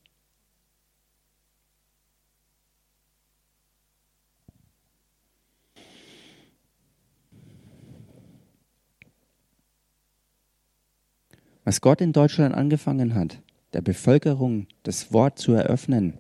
Was 11.65 11.81
Gott 11.81 12.01
in 12.01 12.13
Deutschland 12.13 12.55
angefangen 12.55 13.17
hat, 13.17 13.43
der 13.77 13.83
Bevölkerung 13.83 14.69
das 14.85 15.13
Wort 15.13 15.39
zu 15.39 15.53
eröffnen, 15.53 16.17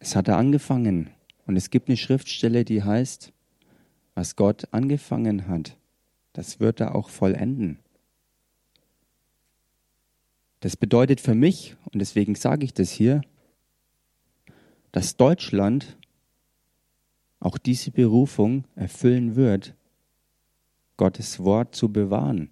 es 0.00 0.16
hatte 0.16 0.34
angefangen. 0.34 1.10
Und 1.46 1.54
es 1.54 1.70
gibt 1.70 1.88
eine 1.88 1.96
Schriftstelle, 1.96 2.64
die 2.64 2.82
heißt, 2.82 3.32
was 4.16 4.34
Gott 4.34 4.66
angefangen 4.72 5.46
hat, 5.46 5.76
das 6.32 6.58
wird 6.58 6.80
er 6.80 6.96
auch 6.96 7.08
vollenden. 7.08 7.78
Das 10.58 10.76
bedeutet 10.76 11.20
für 11.20 11.36
mich, 11.36 11.76
und 11.92 12.00
deswegen 12.00 12.34
sage 12.34 12.64
ich 12.64 12.74
das 12.74 12.90
hier, 12.90 13.20
dass 14.90 15.16
Deutschland 15.16 15.96
auch 17.38 17.58
diese 17.58 17.92
Berufung 17.92 18.64
erfüllen 18.74 19.36
wird, 19.36 19.76
Gottes 20.96 21.38
Wort 21.38 21.76
zu 21.76 21.92
bewahren. 21.92 22.50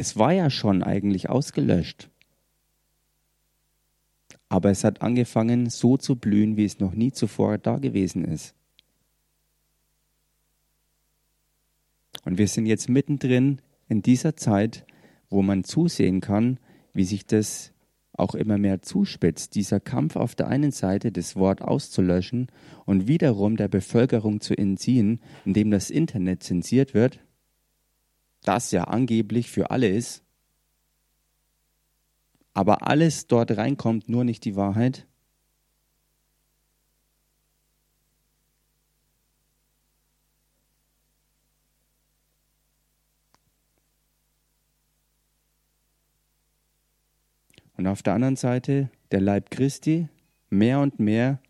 Es 0.00 0.16
war 0.16 0.32
ja 0.32 0.48
schon 0.48 0.82
eigentlich 0.82 1.28
ausgelöscht. 1.28 2.08
Aber 4.48 4.70
es 4.70 4.82
hat 4.82 5.02
angefangen 5.02 5.68
so 5.68 5.98
zu 5.98 6.16
blühen, 6.16 6.56
wie 6.56 6.64
es 6.64 6.80
noch 6.80 6.94
nie 6.94 7.12
zuvor 7.12 7.58
da 7.58 7.76
gewesen 7.76 8.24
ist. 8.24 8.54
Und 12.24 12.38
wir 12.38 12.48
sind 12.48 12.64
jetzt 12.64 12.88
mittendrin 12.88 13.60
in 13.90 14.00
dieser 14.00 14.36
Zeit, 14.36 14.86
wo 15.28 15.42
man 15.42 15.64
zusehen 15.64 16.22
kann, 16.22 16.58
wie 16.94 17.04
sich 17.04 17.26
das 17.26 17.74
auch 18.14 18.34
immer 18.34 18.56
mehr 18.56 18.80
zuspitzt, 18.80 19.54
dieser 19.54 19.80
Kampf 19.80 20.16
auf 20.16 20.34
der 20.34 20.48
einen 20.48 20.70
Seite, 20.70 21.12
das 21.12 21.36
Wort 21.36 21.60
auszulöschen 21.60 22.46
und 22.86 23.06
wiederum 23.06 23.58
der 23.58 23.68
Bevölkerung 23.68 24.40
zu 24.40 24.56
entziehen, 24.56 25.20
indem 25.44 25.70
das 25.70 25.90
Internet 25.90 26.42
zensiert 26.42 26.94
wird, 26.94 27.20
das 28.42 28.70
ja 28.70 28.84
angeblich 28.84 29.50
für 29.50 29.70
alle 29.70 29.88
ist, 29.88 30.22
aber 32.54 32.86
alles 32.86 33.26
dort 33.26 33.56
reinkommt, 33.56 34.08
nur 34.08 34.24
nicht 34.24 34.44
die 34.44 34.56
Wahrheit? 34.56 35.06
Und 47.76 47.86
auf 47.86 48.02
der 48.02 48.12
anderen 48.12 48.36
Seite 48.36 48.90
der 49.10 49.22
Leib 49.22 49.50
Christi 49.50 50.08
mehr 50.50 50.80
und 50.80 51.00
mehr 51.00 51.40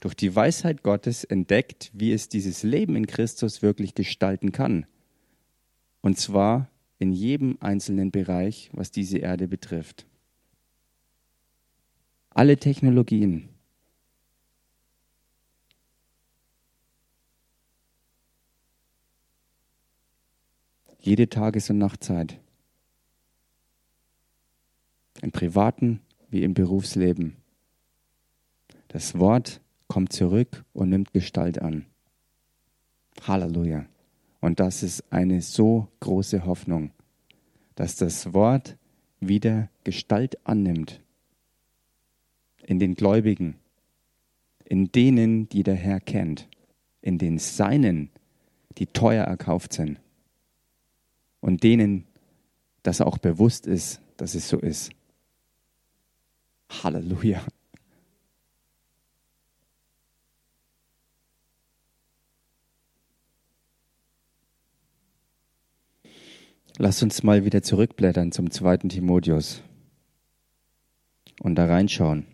durch 0.00 0.14
die 0.14 0.34
Weisheit 0.34 0.82
Gottes 0.82 1.22
entdeckt, 1.22 1.92
wie 1.94 2.12
es 2.12 2.28
dieses 2.28 2.64
Leben 2.64 2.96
in 2.96 3.06
Christus 3.06 3.62
wirklich 3.62 3.94
gestalten 3.94 4.50
kann. 4.50 4.86
Und 6.00 6.18
zwar 6.18 6.68
in 6.98 7.12
jedem 7.12 7.58
einzelnen 7.60 8.10
Bereich, 8.10 8.70
was 8.72 8.90
diese 8.90 9.18
Erde 9.18 9.48
betrifft 9.48 10.06
alle 12.38 12.56
Technologien. 12.56 13.48
Jede 21.00 21.28
Tages- 21.28 21.68
und 21.68 21.78
Nachtzeit. 21.78 22.38
Im 25.20 25.32
privaten 25.32 25.98
wie 26.30 26.44
im 26.44 26.54
Berufsleben. 26.54 27.36
Das 28.86 29.18
Wort 29.18 29.60
kommt 29.88 30.12
zurück 30.12 30.64
und 30.72 30.90
nimmt 30.90 31.12
Gestalt 31.12 31.60
an. 31.60 31.86
Halleluja. 33.26 33.84
Und 34.40 34.60
das 34.60 34.82
ist 34.82 35.04
eine 35.10 35.40
so 35.42 35.88
große 36.00 36.44
Hoffnung, 36.44 36.92
dass 37.74 37.96
das 37.96 38.32
Wort 38.32 38.76
wieder 39.20 39.68
Gestalt 39.84 40.38
annimmt 40.46 41.00
in 42.64 42.78
den 42.78 42.94
Gläubigen, 42.94 43.56
in 44.64 44.92
denen, 44.92 45.48
die 45.48 45.62
der 45.62 45.74
Herr 45.74 46.00
kennt, 46.00 46.48
in 47.00 47.18
den 47.18 47.38
Seinen, 47.38 48.10
die 48.76 48.86
teuer 48.86 49.24
erkauft 49.24 49.72
sind 49.72 49.98
und 51.40 51.62
denen, 51.62 52.04
dass 52.82 53.00
auch 53.00 53.18
bewusst 53.18 53.66
ist, 53.66 54.00
dass 54.16 54.34
es 54.34 54.48
so 54.48 54.58
ist. 54.58 54.90
Halleluja. 56.68 57.42
Lass 66.80 67.02
uns 67.02 67.24
mal 67.24 67.44
wieder 67.44 67.60
zurückblättern 67.60 68.30
zum 68.30 68.52
zweiten 68.52 68.88
Timotheus 68.88 69.62
und 71.40 71.56
da 71.56 71.66
reinschauen. 71.66 72.24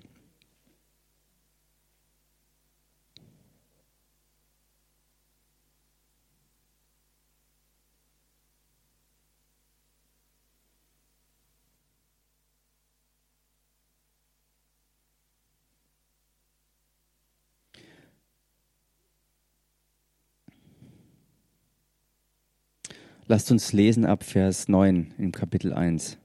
Lasst 23.27 23.51
uns 23.51 23.73
lesen 23.73 24.05
ab 24.05 24.23
Vers 24.23 24.69
9 24.69 25.15
im 25.17 25.33
Kapitel 25.33 25.73
1. 25.73 26.19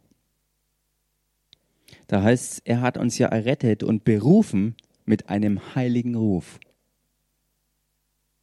Da 2.08 2.22
heißt 2.24 2.52
es, 2.52 2.60
er 2.60 2.82
hat 2.82 2.98
uns 2.98 3.18
ja 3.18 3.30
errettet 3.30 3.84
und 3.84 4.04
berufen 4.04 4.76
mit 5.06 5.30
einem 5.30 5.76
heiligen 5.76 6.16
Ruf. 6.16 6.60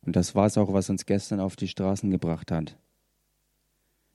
Und 0.07 0.17
das 0.17 0.35
war 0.35 0.47
es 0.47 0.57
auch, 0.57 0.73
was 0.73 0.89
uns 0.89 1.05
gestern 1.05 1.39
auf 1.39 1.57
die 1.57 1.69
Straßen 1.69 2.11
gebracht 2.11 2.51
hat. 2.51 2.79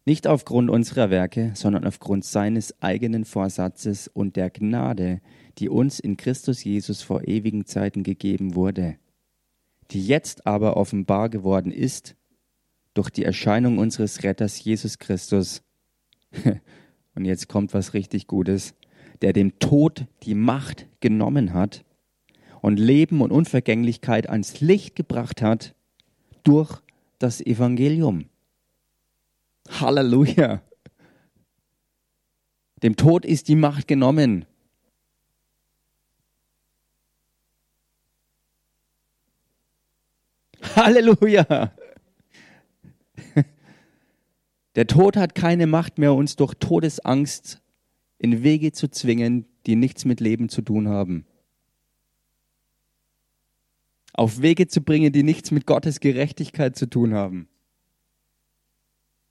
Nicht 0.05 0.25
aufgrund 0.25 0.71
unserer 0.71 1.11
Werke, 1.11 1.51
sondern 1.53 1.85
aufgrund 1.85 2.25
seines 2.25 2.81
eigenen 2.81 3.25
Vorsatzes 3.25 4.07
und 4.07 4.37
der 4.37 4.49
Gnade, 4.49 5.21
die 5.59 5.69
uns 5.69 5.99
in 5.99 6.17
Christus 6.17 6.63
Jesus 6.63 7.03
vor 7.03 7.27
ewigen 7.27 7.67
Zeiten 7.67 8.01
gegeben 8.01 8.55
wurde. 8.55 8.95
die 9.91 10.07
jetzt 10.07 10.47
aber 10.47 10.77
offenbar 10.77 11.27
geworden 11.27 11.69
ist 11.69 12.15
durch 12.93 13.09
die 13.09 13.23
Erscheinung 13.23 13.77
unseres 13.77 14.23
Retters 14.23 14.63
Jesus 14.63 14.99
Christus. 14.99 15.61
Und 17.15 17.25
jetzt 17.25 17.47
kommt 17.47 17.73
was 17.73 17.93
richtig 17.93 18.27
Gutes, 18.27 18.73
der 19.21 19.33
dem 19.33 19.59
Tod 19.59 20.05
die 20.23 20.35
Macht 20.35 20.87
genommen 20.99 21.53
hat 21.53 21.83
und 22.61 22.77
Leben 22.77 23.21
und 23.21 23.31
Unvergänglichkeit 23.31 24.29
ans 24.29 24.61
Licht 24.61 24.95
gebracht 24.95 25.41
hat 25.41 25.75
durch 26.43 26.81
das 27.19 27.41
Evangelium. 27.41 28.29
Halleluja. 29.69 30.61
Dem 32.83 32.95
Tod 32.95 33.25
ist 33.25 33.47
die 33.47 33.55
Macht 33.55 33.87
genommen. 33.87 34.45
Halleluja. 40.75 41.73
Der 44.75 44.87
Tod 44.87 45.17
hat 45.17 45.35
keine 45.35 45.67
Macht 45.67 45.97
mehr, 45.97 46.13
uns 46.13 46.35
durch 46.35 46.53
Todesangst 46.55 47.61
in 48.17 48.43
Wege 48.43 48.71
zu 48.71 48.87
zwingen, 48.87 49.45
die 49.65 49.75
nichts 49.75 50.05
mit 50.05 50.19
Leben 50.19 50.47
zu 50.47 50.61
tun 50.61 50.87
haben. 50.87 51.25
Auf 54.13 54.41
Wege 54.41 54.67
zu 54.67 54.81
bringen, 54.81 55.11
die 55.11 55.23
nichts 55.23 55.51
mit 55.51 55.65
Gottes 55.65 55.99
Gerechtigkeit 55.99 56.75
zu 56.75 56.89
tun 56.89 57.13
haben. 57.13 57.47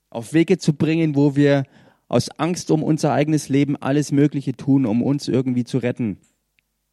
Auf 0.09 0.33
Wege 0.33 0.57
zu 0.57 0.73
bringen, 0.73 1.15
wo 1.15 1.35
wir 1.35 1.63
aus 2.07 2.29
Angst 2.37 2.71
um 2.71 2.83
unser 2.83 3.13
eigenes 3.13 3.47
Leben 3.47 3.77
alles 3.77 4.11
Mögliche 4.11 4.53
tun, 4.53 4.85
um 4.85 5.01
uns 5.01 5.27
irgendwie 5.27 5.63
zu 5.63 5.77
retten. 5.77 6.17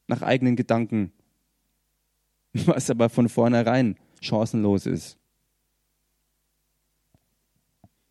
Nach 0.06 0.22
eigenen 0.22 0.54
Gedanken. 0.54 1.12
Was 2.52 2.88
aber 2.88 3.08
von 3.08 3.28
vornherein 3.28 3.96
chancenlos 4.20 4.87
ist. 4.87 5.17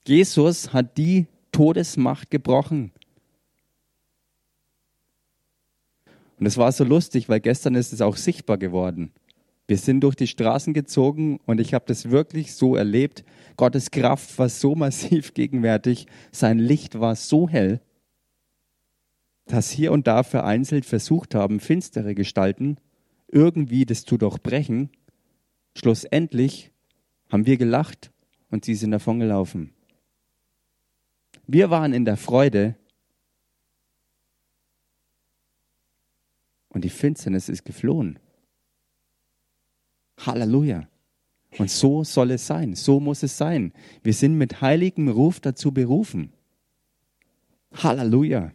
Jesus 0.08 0.72
hat 0.72 0.98
die 0.98 1.28
Todesmacht 1.52 2.32
gebrochen. 2.32 2.92
Und 6.40 6.46
es 6.46 6.58
war 6.58 6.72
so 6.72 6.84
lustig, 6.84 7.30
weil 7.30 7.40
gestern 7.40 7.76
ist 7.76 7.94
es 7.94 8.02
auch 8.02 8.16
sichtbar 8.16 8.58
geworden. 8.58 9.12
Wir 9.68 9.78
sind 9.78 10.02
durch 10.02 10.16
die 10.16 10.28
Straßen 10.28 10.74
gezogen 10.74 11.40
und 11.46 11.60
ich 11.60 11.74
habe 11.74 11.84
das 11.88 12.10
wirklich 12.10 12.54
so 12.54 12.76
erlebt. 12.76 13.26
Gottes 13.58 13.92
Kraft 13.92 14.38
war 14.40 14.48
so 14.48 14.76
massiv 14.76 15.34
gegenwärtig, 15.34 16.08
sein 16.32 16.58
Licht 16.58 17.00
war 17.00 17.16
so 17.16 17.50
hell, 17.50 17.82
dass 19.46 19.70
hier 19.70 19.92
und 19.92 20.08
da 20.08 20.24
vereinzelt 20.24 20.86
versucht 20.86 21.36
haben, 21.36 21.60
finstere 21.60 22.16
Gestalten 22.16 22.78
irgendwie 23.30 23.86
das 23.86 24.06
zu 24.06 24.18
durchbrechen. 24.18 24.90
Schlussendlich 25.76 26.72
haben 27.30 27.46
wir 27.46 27.58
gelacht 27.58 28.12
und 28.50 28.64
sie 28.64 28.76
sind 28.76 28.92
davongelaufen. 28.92 29.74
Wir 31.48 31.70
waren 31.70 31.94
in 31.94 32.04
der 32.04 32.18
Freude 32.18 32.76
und 36.68 36.84
die 36.84 36.90
Finsternis 36.90 37.48
ist 37.48 37.64
geflohen. 37.64 38.20
Halleluja. 40.20 40.88
Und 41.58 41.72
so 41.72 42.04
soll 42.04 42.32
es 42.32 42.46
sein, 42.46 42.76
so 42.76 43.00
muss 43.00 43.24
es 43.24 43.38
sein. 43.38 43.72
Wir 44.04 44.14
sind 44.14 44.38
mit 44.38 44.62
heiligem 44.62 45.08
Ruf 45.08 45.40
dazu 45.40 45.72
berufen. 45.72 46.34
Halleluja. 47.74 48.52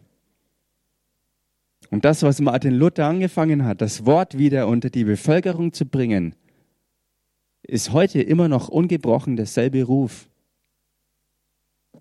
Und 1.89 2.05
das, 2.05 2.21
was 2.21 2.39
Martin 2.41 2.75
Luther 2.75 3.07
angefangen 3.07 3.65
hat, 3.65 3.81
das 3.81 4.05
Wort 4.05 4.37
wieder 4.37 4.67
unter 4.67 4.89
die 4.89 5.03
Bevölkerung 5.03 5.73
zu 5.73 5.85
bringen, 5.85 6.35
ist 7.63 7.91
heute 7.91 8.21
immer 8.21 8.47
noch 8.47 8.69
ungebrochen 8.69 9.35
derselbe 9.35 9.83
Ruf 9.83 10.29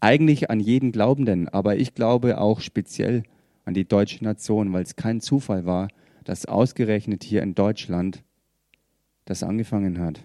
eigentlich 0.03 0.51
an 0.51 0.59
jeden 0.59 0.91
Glaubenden, 0.91 1.49
aber 1.49 1.77
ich 1.77 1.95
glaube 1.95 2.38
auch 2.38 2.61
speziell 2.61 3.23
an 3.65 3.75
die 3.75 3.87
deutsche 3.87 4.25
Nation, 4.25 4.73
weil 4.73 4.83
es 4.83 4.97
kein 4.97 5.21
Zufall 5.21 5.65
war, 5.65 5.88
dass 6.25 6.47
ausgerechnet 6.47 7.23
hier 7.23 7.43
in 7.43 7.55
Deutschland 7.55 8.25
das 9.25 9.45
angefangen 9.45 10.01
hat. 10.01 10.25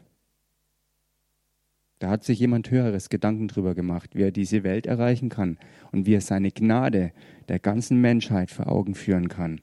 Da 2.00 2.10
hat 2.10 2.24
sich 2.24 2.40
jemand 2.40 2.72
Höheres 2.72 3.10
Gedanken 3.10 3.48
drüber 3.48 3.76
gemacht, 3.76 4.16
wie 4.16 4.24
er 4.24 4.32
diese 4.32 4.64
Welt 4.64 4.88
erreichen 4.88 5.30
kann 5.30 5.58
und 5.92 6.06
wie 6.08 6.16
er 6.16 6.22
seine 6.22 6.52
Gnade 6.52 7.12
der 7.48 7.60
ganzen 7.60 8.02
Menschheit 8.02 8.50
vor 8.50 8.68
Augen 8.68 8.96
führen 8.96 9.30
kann. 9.30 9.62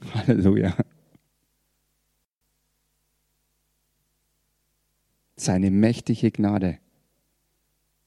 Halleluja. 0.14 0.74
Seine 5.44 5.70
mächtige 5.70 6.30
Gnade. 6.30 6.78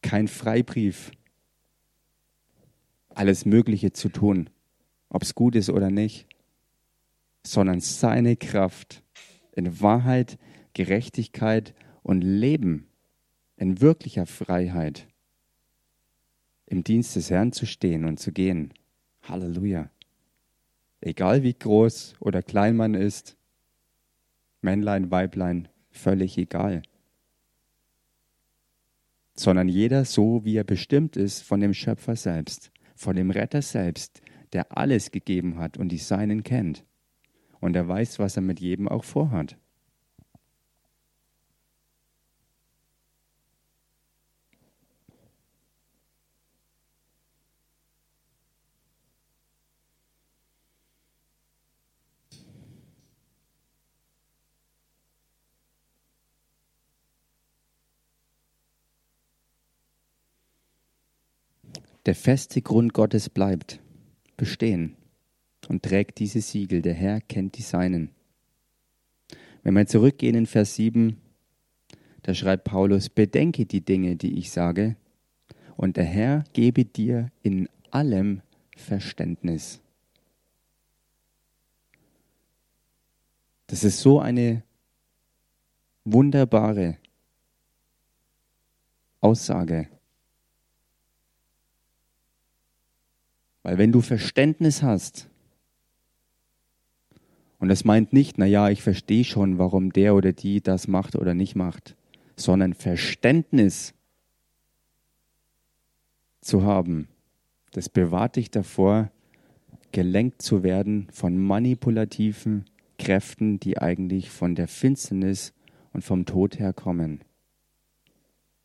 Kein 0.02 0.28
Freibrief, 0.28 1.12
alles 3.10 3.46
Mögliche 3.46 3.94
zu 3.94 4.10
tun, 4.10 4.50
ob 5.10 5.24
es 5.24 5.36
gut 5.36 5.56
ist 5.56 5.70
oder 5.70 5.90
nicht, 5.90 6.28
sondern 7.46 7.80
seine 7.80 8.36
Kraft 8.36 9.04
in 9.52 9.82
Wahrheit, 9.82 10.38
Gerechtigkeit 10.74 11.74
und 12.04 12.22
Leben, 12.22 12.88
in 13.56 13.82
wirklicher 13.82 14.26
Freiheit, 14.26 15.08
im 16.66 16.84
Dienst 16.84 17.16
des 17.16 17.30
Herrn 17.30 17.52
zu 17.52 17.66
stehen 17.66 18.06
und 18.06 18.20
zu 18.20 18.32
gehen. 18.32 18.74
Halleluja. 19.24 19.90
Egal 21.02 21.44
wie 21.44 21.54
groß 21.54 22.16
oder 22.20 22.42
klein 22.42 22.76
man 22.76 22.94
ist, 22.94 23.38
Männlein, 24.62 25.12
Weiblein, 25.12 25.70
völlig 25.92 26.38
egal 26.38 26.82
sondern 29.40 29.68
jeder 29.68 30.06
so, 30.06 30.44
wie 30.44 30.56
er 30.56 30.64
bestimmt 30.64 31.16
ist 31.16 31.42
von 31.42 31.60
dem 31.60 31.74
Schöpfer 31.74 32.16
selbst, 32.16 32.72
von 32.96 33.16
dem 33.16 33.32
Retter 33.32 33.62
selbst, 33.62 34.22
der 34.54 34.78
alles 34.78 35.12
gegeben 35.12 35.58
hat 35.58 35.78
und 35.78 35.90
die 35.90 35.98
Seinen 35.98 36.44
kennt. 36.44 36.86
Und 37.60 37.76
er 37.76 37.88
weiß, 37.88 38.20
was 38.20 38.36
er 38.36 38.42
mit 38.42 38.60
jedem 38.60 38.88
auch 38.88 39.04
vorhat. 39.04 39.58
Der 62.08 62.16
feste 62.16 62.62
Grund 62.62 62.94
Gottes 62.94 63.30
bleibt 63.30 63.82
bestehen 64.38 64.96
und 65.68 65.84
trägt 65.84 66.20
diese 66.20 66.40
Siegel. 66.40 66.82
Der 66.82 66.94
Herr 66.94 67.20
kennt 67.20 67.58
die 67.58 67.62
Seinen. 67.62 68.12
Wenn 69.62 69.74
wir 69.74 69.86
zurückgehen 69.88 70.34
in 70.34 70.46
Vers 70.46 70.76
7, 70.76 71.18
da 72.24 72.34
schreibt 72.34 72.64
Paulus, 72.64 73.10
bedenke 73.10 73.66
die 73.66 73.82
Dinge, 73.82 74.16
die 74.16 74.40
ich 74.40 74.52
sage, 74.52 74.96
und 75.76 75.98
der 75.98 76.06
Herr 76.06 76.46
gebe 76.54 76.86
dir 76.86 77.30
in 77.44 77.68
allem 77.92 78.42
Verständnis. 78.78 79.82
Das 83.68 83.84
ist 83.84 84.00
so 84.00 84.22
eine 84.22 84.64
wunderbare 86.06 87.00
Aussage. 89.20 89.90
Weil 93.68 93.80
wenn 93.80 93.92
du 93.92 94.00
Verständnis 94.00 94.82
hast, 94.82 95.30
und 97.60 97.70
es 97.70 97.84
meint 97.84 98.14
nicht, 98.14 98.38
na 98.38 98.46
ja, 98.46 98.70
ich 98.70 98.82
verstehe 98.82 99.26
schon, 99.26 99.58
warum 99.58 99.92
der 99.92 100.16
oder 100.16 100.32
die 100.32 100.62
das 100.62 100.88
macht 100.88 101.18
oder 101.18 101.34
nicht 101.34 101.54
macht, 101.54 101.98
sondern 102.38 102.74
Verständnis 102.74 103.94
zu 106.40 106.64
haben, 106.64 107.10
das 107.72 107.90
bewahrt 107.90 108.38
dich 108.38 108.52
davor, 108.52 109.12
gelenkt 109.92 110.42
zu 110.42 110.64
werden 110.64 111.10
von 111.12 111.38
manipulativen 111.38 112.64
Kräften, 112.98 113.60
die 113.60 113.80
eigentlich 113.80 114.30
von 114.30 114.56
der 114.56 114.70
Finsternis 114.70 115.54
und 115.92 116.06
vom 116.06 116.26
Tod 116.26 116.58
herkommen, 116.58 117.20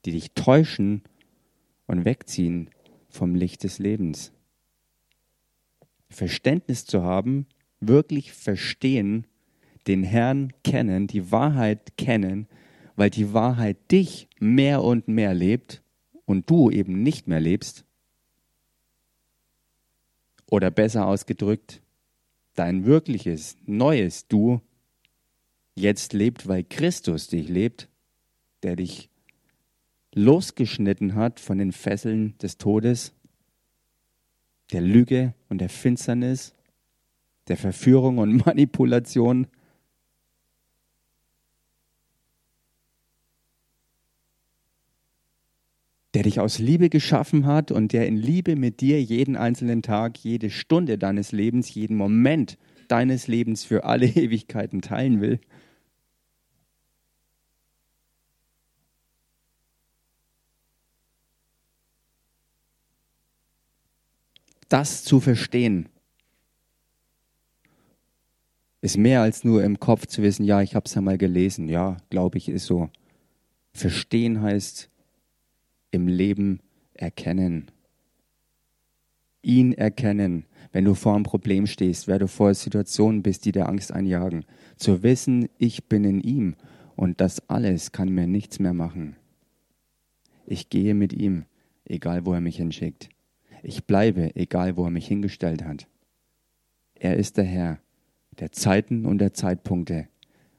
die 0.05 0.13
dich 0.13 0.31
täuschen 0.35 1.03
und 1.89 2.05
wegziehen 2.05 2.71
vom 3.09 3.35
Licht 3.35 3.65
des 3.65 3.81
Lebens. 3.81 4.33
Verständnis 6.13 6.85
zu 6.85 7.03
haben, 7.03 7.47
wirklich 7.81 8.33
verstehen, 8.33 9.27
den 9.87 10.05
Herrn 10.05 10.53
kennen, 10.63 11.07
die 11.07 11.33
Wahrheit 11.33 11.97
kennen, 11.97 12.47
weil 12.97 13.11
die 13.11 13.33
Wahrheit 13.33 13.91
dich 13.91 14.29
mehr 14.39 14.83
und 14.83 15.09
mehr 15.09 15.35
lebt 15.35 15.83
und 16.25 16.49
du 16.49 16.71
eben 16.71 17.03
nicht 17.03 17.27
mehr 17.27 17.41
lebst. 17.41 17.85
Oder 20.51 20.71
besser 20.71 21.07
ausgedrückt, 21.07 21.83
dein 22.55 22.85
wirkliches, 22.85 23.57
neues 23.67 24.29
Du 24.29 24.61
jetzt 25.75 26.13
lebt, 26.13 26.47
weil 26.47 26.65
Christus 26.65 27.29
dich 27.29 27.49
lebt, 27.49 27.89
der 28.63 28.77
dich 28.77 29.09
losgeschnitten 30.15 31.15
hat 31.15 31.41
von 31.41 31.59
den 31.59 31.73
Fesseln 31.73 32.37
des 32.39 32.59
Todes, 32.59 33.15
der 34.73 34.81
Lüge 34.81 35.35
und 35.49 35.61
der 35.61 35.69
Finsternis, 35.69 36.55
der 37.49 37.57
Verführung 37.57 38.19
und 38.19 38.37
Manipulation. 38.47 39.47
der 46.15 46.25
dich 46.25 46.41
aus 46.41 46.59
Liebe 46.59 46.91
geschaffen 46.91 47.47
hat 47.47 47.71
und 47.71 47.93
der 47.93 48.07
in 48.07 48.19
Liebe 48.19 48.55
mit 48.55 48.81
dir 48.83 49.03
jeden 49.03 49.35
einzelnen 49.35 49.81
Tag, 49.81 50.19
jede 50.19 50.51
Stunde 50.51 50.99
deines 50.99 51.33
Lebens, 51.33 51.75
jeden 51.75 51.97
Moment 51.97 52.59
deines 52.89 53.29
Lebens 53.29 53.65
für 53.65 53.85
alle 53.85 54.07
Ewigkeiten 54.15 54.83
teilen 54.83 55.21
will. 55.21 55.41
Das 64.73 65.05
zu 65.05 65.21
verstehen, 65.21 65.91
ist 68.81 68.97
mehr 68.97 69.21
als 69.21 69.45
nur 69.45 69.63
im 69.63 69.79
Kopf 69.79 70.07
zu 70.07 70.23
wissen, 70.23 70.47
ja, 70.47 70.63
ich 70.63 70.75
habe 70.75 70.87
es 70.87 70.95
ja 70.95 71.03
mal 71.03 71.19
gelesen, 71.19 71.69
ja, 71.69 71.99
glaube 72.09 72.39
ich, 72.39 72.49
ist 72.49 72.65
so. 72.65 72.89
Verstehen 73.75 74.41
heißt 74.41 74.89
im 75.91 76.09
Leben 76.09 76.61
erkennen. 76.95 77.71
Ihn 79.43 79.75
erkennen, 79.75 80.47
wenn 80.73 80.87
du 80.87 80.95
vor 80.95 81.17
einem 81.17 81.25
Problem 81.25 81.67
stehst, 81.67 82.09
wer 82.09 82.19
du 82.19 82.27
vor 82.27 82.55
Situationen 82.55 83.23
bist, 83.23 83.45
die 83.45 83.53
dir 83.53 83.69
Angst 83.69 83.93
einjagen. 83.93 84.47
Zu 84.79 85.03
wissen, 85.03 85.51
ich 85.59 85.85
bin 85.85 86.05
in 86.05 86.23
ihm 86.23 86.57
und 86.97 87.21
das 87.21 87.47
alles 87.51 87.93
kann 87.93 88.09
mir 88.09 88.27
nichts 88.27 88.59
mehr 88.59 88.73
machen. 88.73 89.17
Ich 90.47 90.71
gehe 90.71 90.95
mit 90.95 91.13
ihm, 91.13 91.45
egal 91.85 92.25
wo 92.25 92.33
er 92.33 92.41
mich 92.41 92.57
hinschickt. 92.57 93.11
Ich 93.63 93.85
bleibe, 93.85 94.35
egal 94.37 94.77
wo 94.77 94.85
er 94.85 94.91
mich 94.91 95.07
hingestellt 95.07 95.65
hat. 95.65 95.87
Er 96.95 97.17
ist 97.17 97.37
der 97.37 97.45
Herr 97.45 97.79
der 98.39 98.53
Zeiten 98.53 99.07
und 99.07 99.19
der 99.19 99.35
Zeitpunkte. 99.35 100.09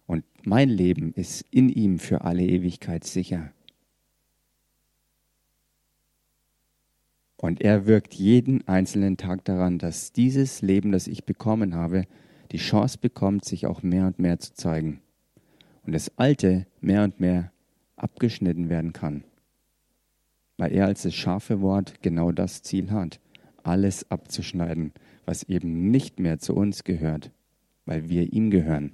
Und 0.05 0.23
mein 0.43 0.69
Leben 0.69 1.13
ist 1.13 1.45
in 1.51 1.69
ihm 1.69 1.99
für 1.99 2.21
alle 2.21 2.43
Ewigkeit 2.43 3.03
sicher. 3.03 3.51
Und 7.37 7.61
er 7.61 7.87
wirkt 7.87 8.13
jeden 8.13 8.65
einzelnen 8.67 9.17
Tag 9.17 9.43
daran, 9.43 9.77
dass 9.77 10.13
dieses 10.13 10.61
Leben, 10.61 10.91
das 10.91 11.07
ich 11.07 11.25
bekommen 11.25 11.75
habe, 11.75 12.05
die 12.51 12.57
Chance 12.57 12.97
bekommt, 12.99 13.43
sich 13.43 13.65
auch 13.65 13.83
mehr 13.83 14.07
und 14.07 14.19
mehr 14.19 14.39
zu 14.39 14.53
zeigen. 14.53 15.01
Und 15.85 15.93
das 15.93 16.17
Alte 16.17 16.67
mehr 16.79 17.03
und 17.03 17.19
mehr 17.19 17.51
abgeschnitten 17.97 18.69
werden 18.69 18.93
kann. 18.93 19.25
Weil 20.57 20.71
er 20.71 20.85
als 20.85 21.03
das 21.03 21.15
scharfe 21.15 21.61
Wort 21.61 22.01
genau 22.01 22.31
das 22.31 22.61
Ziel 22.61 22.91
hat, 22.91 23.19
alles 23.63 24.09
abzuschneiden, 24.11 24.93
was 25.25 25.43
eben 25.43 25.89
nicht 25.89 26.19
mehr 26.19 26.39
zu 26.39 26.55
uns 26.55 26.83
gehört 26.83 27.31
weil 27.85 28.09
wir 28.09 28.31
ihm 28.31 28.49
gehören. 28.49 28.93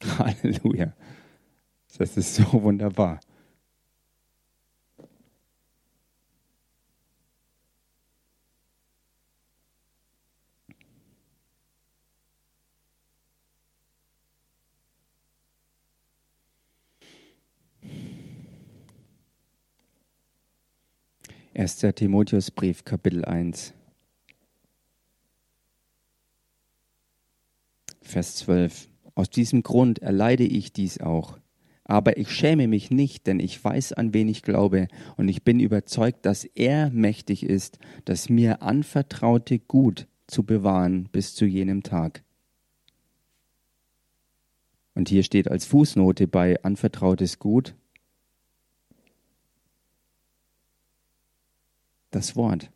Halleluja. 0.18 0.92
Das 1.98 2.16
ist 2.16 2.34
so 2.34 2.62
wunderbar. 2.62 3.20
Erster 21.60 21.94
Timotheusbrief, 21.94 22.86
Kapitel 22.86 23.22
1. 23.22 23.74
Vers 28.00 28.36
12. 28.36 28.88
Aus 29.14 29.28
diesem 29.28 29.62
Grund 29.62 29.98
erleide 29.98 30.44
ich 30.44 30.72
dies 30.72 31.02
auch. 31.02 31.38
Aber 31.84 32.16
ich 32.16 32.30
schäme 32.30 32.66
mich 32.66 32.90
nicht, 32.90 33.26
denn 33.26 33.40
ich 33.40 33.62
weiß, 33.62 33.92
an 33.92 34.14
wen 34.14 34.26
ich 34.26 34.40
glaube, 34.40 34.88
und 35.18 35.28
ich 35.28 35.44
bin 35.44 35.60
überzeugt, 35.60 36.24
dass 36.24 36.44
er 36.46 36.88
mächtig 36.88 37.42
ist, 37.42 37.78
das 38.06 38.30
mir 38.30 38.62
anvertraute 38.62 39.58
Gut 39.58 40.08
zu 40.28 40.44
bewahren 40.44 41.10
bis 41.12 41.34
zu 41.34 41.44
jenem 41.44 41.82
Tag. 41.82 42.24
Und 44.94 45.10
hier 45.10 45.24
steht 45.24 45.50
als 45.50 45.66
Fußnote 45.66 46.26
bei 46.26 46.64
anvertrautes 46.64 47.38
Gut 47.38 47.74
das 52.10 52.36
Wort, 52.36 52.70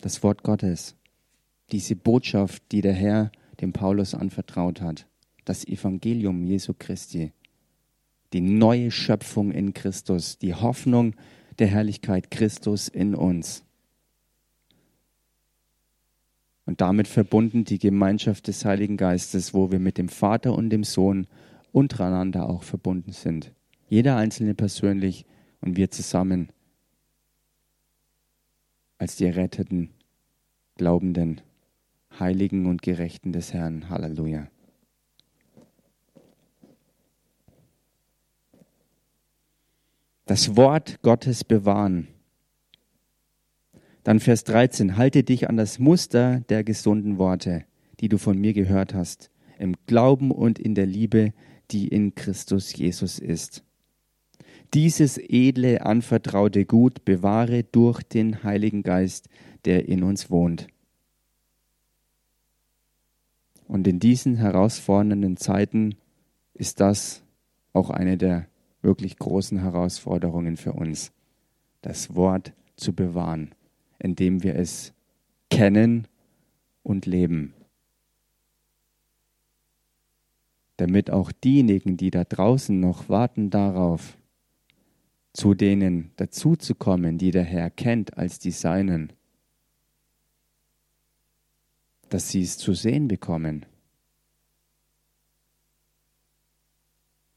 das 0.00 0.22
Wort 0.22 0.42
Gottes, 0.42 0.96
diese 1.72 1.96
Botschaft, 1.96 2.62
die 2.72 2.80
der 2.80 2.94
Herr 2.94 3.30
dem 3.60 3.72
Paulus 3.72 4.14
anvertraut 4.14 4.80
hat. 4.80 5.06
Das 5.44 5.66
Evangelium 5.66 6.44
Jesu 6.44 6.74
Christi. 6.78 7.32
Die 8.32 8.40
neue 8.40 8.90
Schöpfung 8.90 9.50
in 9.50 9.74
Christus. 9.74 10.38
Die 10.38 10.54
Hoffnung 10.54 11.14
der 11.58 11.66
Herrlichkeit 11.66 12.30
Christus 12.30 12.88
in 12.88 13.14
uns. 13.14 13.64
Und 16.66 16.82
damit 16.82 17.08
verbunden 17.08 17.64
die 17.64 17.78
Gemeinschaft 17.78 18.46
des 18.46 18.64
Heiligen 18.64 18.98
Geistes, 18.98 19.54
wo 19.54 19.70
wir 19.70 19.78
mit 19.78 19.96
dem 19.96 20.10
Vater 20.10 20.54
und 20.54 20.68
dem 20.70 20.84
Sohn 20.84 21.26
untereinander 21.72 22.48
auch 22.48 22.62
verbunden 22.62 23.12
sind. 23.12 23.52
Jeder 23.88 24.16
Einzelne 24.16 24.54
persönlich 24.54 25.24
und 25.60 25.76
wir 25.76 25.90
zusammen 25.90 26.50
als 28.98 29.16
die 29.16 29.24
erretteten 29.24 29.90
Glaubenden. 30.74 31.40
Heiligen 32.18 32.66
und 32.66 32.82
Gerechten 32.82 33.32
des 33.32 33.52
Herrn. 33.52 33.88
Halleluja. 33.88 34.48
Das 40.26 40.56
Wort 40.56 41.00
Gottes 41.02 41.44
bewahren. 41.44 42.08
Dann 44.04 44.20
Vers 44.20 44.44
13. 44.44 44.96
Halte 44.96 45.22
dich 45.22 45.48
an 45.48 45.56
das 45.56 45.78
Muster 45.78 46.40
der 46.48 46.64
gesunden 46.64 47.18
Worte, 47.18 47.64
die 48.00 48.08
du 48.08 48.18
von 48.18 48.38
mir 48.38 48.52
gehört 48.52 48.94
hast, 48.94 49.30
im 49.58 49.74
Glauben 49.86 50.30
und 50.30 50.58
in 50.58 50.74
der 50.74 50.86
Liebe, 50.86 51.32
die 51.70 51.88
in 51.88 52.14
Christus 52.14 52.74
Jesus 52.74 53.18
ist. 53.18 53.64
Dieses 54.74 55.16
edle, 55.18 55.86
anvertraute 55.86 56.66
Gut 56.66 57.04
bewahre 57.04 57.64
durch 57.64 58.02
den 58.02 58.42
Heiligen 58.42 58.82
Geist, 58.82 59.28
der 59.64 59.88
in 59.88 60.02
uns 60.02 60.30
wohnt. 60.30 60.66
Und 63.66 63.86
in 63.86 63.98
diesen 63.98 64.36
herausfordernden 64.36 65.36
Zeiten 65.36 65.94
ist 66.54 66.80
das 66.80 67.22
auch 67.72 67.90
eine 67.90 68.16
der 68.16 68.46
wirklich 68.82 69.18
großen 69.18 69.58
Herausforderungen 69.58 70.56
für 70.56 70.72
uns, 70.72 71.12
das 71.82 72.14
Wort 72.14 72.52
zu 72.76 72.92
bewahren, 72.92 73.54
indem 73.98 74.42
wir 74.42 74.56
es 74.56 74.92
kennen 75.50 76.06
und 76.82 77.06
leben. 77.06 77.54
Damit 80.76 81.10
auch 81.10 81.32
diejenigen, 81.32 81.96
die 81.96 82.10
da 82.10 82.24
draußen 82.24 82.78
noch 82.78 83.08
warten 83.08 83.50
darauf, 83.50 84.16
zu 85.32 85.54
denen 85.54 86.12
dazuzukommen, 86.16 87.18
die 87.18 87.30
der 87.30 87.44
Herr 87.44 87.70
kennt 87.70 88.16
als 88.16 88.38
die 88.38 88.50
Seinen, 88.50 89.12
dass 92.08 92.30
sie 92.30 92.42
es 92.42 92.58
zu 92.58 92.74
sehen 92.74 93.08
bekommen. 93.08 93.66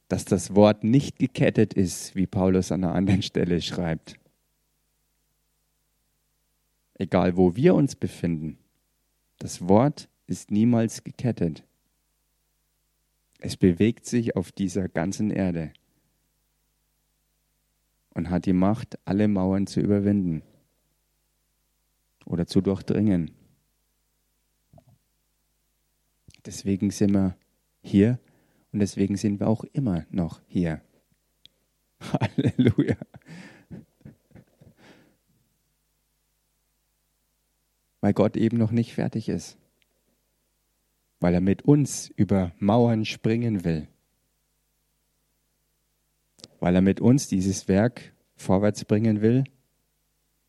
Dass 0.07 0.25
das 0.25 0.55
Wort 0.55 0.83
nicht 0.83 1.19
gekettet 1.19 1.73
ist, 1.73 2.15
wie 2.15 2.27
Paulus 2.27 2.71
an 2.71 2.83
einer 2.83 2.95
anderen 2.95 3.21
Stelle 3.21 3.61
schreibt. 3.61 4.15
Egal 6.95 7.37
wo 7.37 7.55
wir 7.55 7.75
uns 7.75 7.95
befinden, 7.95 8.57
das 9.39 9.67
Wort 9.67 10.09
ist 10.27 10.51
niemals 10.51 11.03
gekettet. 11.03 11.63
Es 13.39 13.57
bewegt 13.57 14.05
sich 14.05 14.35
auf 14.35 14.51
dieser 14.51 14.87
ganzen 14.87 15.31
Erde 15.31 15.73
und 18.13 18.29
hat 18.29 18.45
die 18.45 18.53
Macht, 18.53 18.99
alle 19.05 19.27
Mauern 19.27 19.67
zu 19.67 19.79
überwinden 19.79 20.43
oder 22.25 22.47
zu 22.47 22.61
durchdringen. 22.61 23.31
Deswegen 26.45 26.91
sind 26.91 27.13
wir 27.13 27.35
hier 27.81 28.19
und 28.71 28.79
deswegen 28.79 29.17
sind 29.17 29.39
wir 29.39 29.47
auch 29.47 29.63
immer 29.73 30.05
noch 30.09 30.41
hier. 30.47 30.81
Halleluja. 32.01 32.97
weil 38.01 38.13
Gott 38.13 38.35
eben 38.35 38.57
noch 38.57 38.71
nicht 38.71 38.93
fertig 38.93 39.29
ist. 39.29 39.57
Weil 41.19 41.35
er 41.35 41.41
mit 41.41 41.61
uns 41.61 42.09
über 42.15 42.51
Mauern 42.57 43.05
springen 43.05 43.63
will. 43.63 43.87
Weil 46.61 46.75
er 46.75 46.81
mit 46.81 47.01
uns 47.01 47.27
dieses 47.27 47.67
Werk 47.67 48.13
vorwärts 48.35 48.85
bringen 48.85 49.21
will, 49.21 49.43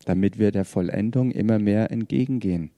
damit 0.05 0.37
wir 0.37 0.51
der 0.51 0.63
Vollendung 0.63 1.31
immer 1.31 1.59
mehr 1.59 1.91
entgegengehen. 1.91 2.71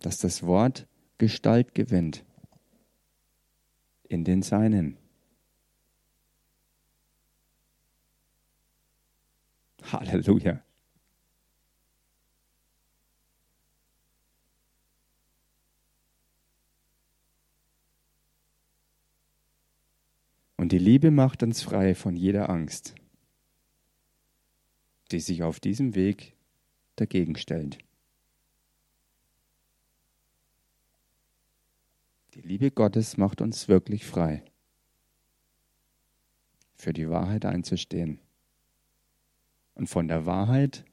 Dass 0.00 0.18
das 0.18 0.42
Wort 0.42 0.88
Gestalt 1.18 1.74
gewinnt 1.74 2.24
in 4.08 4.24
den 4.24 4.42
Seinen. 4.42 4.96
Halleluja. 9.82 10.62
Und 20.58 20.72
die 20.72 20.78
Liebe 20.78 21.12
macht 21.12 21.44
uns 21.44 21.62
frei 21.62 21.94
von 21.94 22.16
jeder 22.16 22.50
Angst, 22.50 22.96
die 25.12 25.20
sich 25.20 25.44
auf 25.44 25.60
diesem 25.60 25.94
Weg 25.94 26.34
dagegen 26.96 27.36
stellt. 27.36 27.78
Die 32.34 32.40
Liebe 32.40 32.72
Gottes 32.72 33.16
macht 33.16 33.40
uns 33.40 33.68
wirklich 33.68 34.04
frei, 34.04 34.42
für 36.74 36.92
die 36.92 37.08
Wahrheit 37.08 37.44
einzustehen 37.44 38.18
und 39.74 39.86
von 39.86 40.08
der 40.08 40.26
Wahrheit 40.26 40.84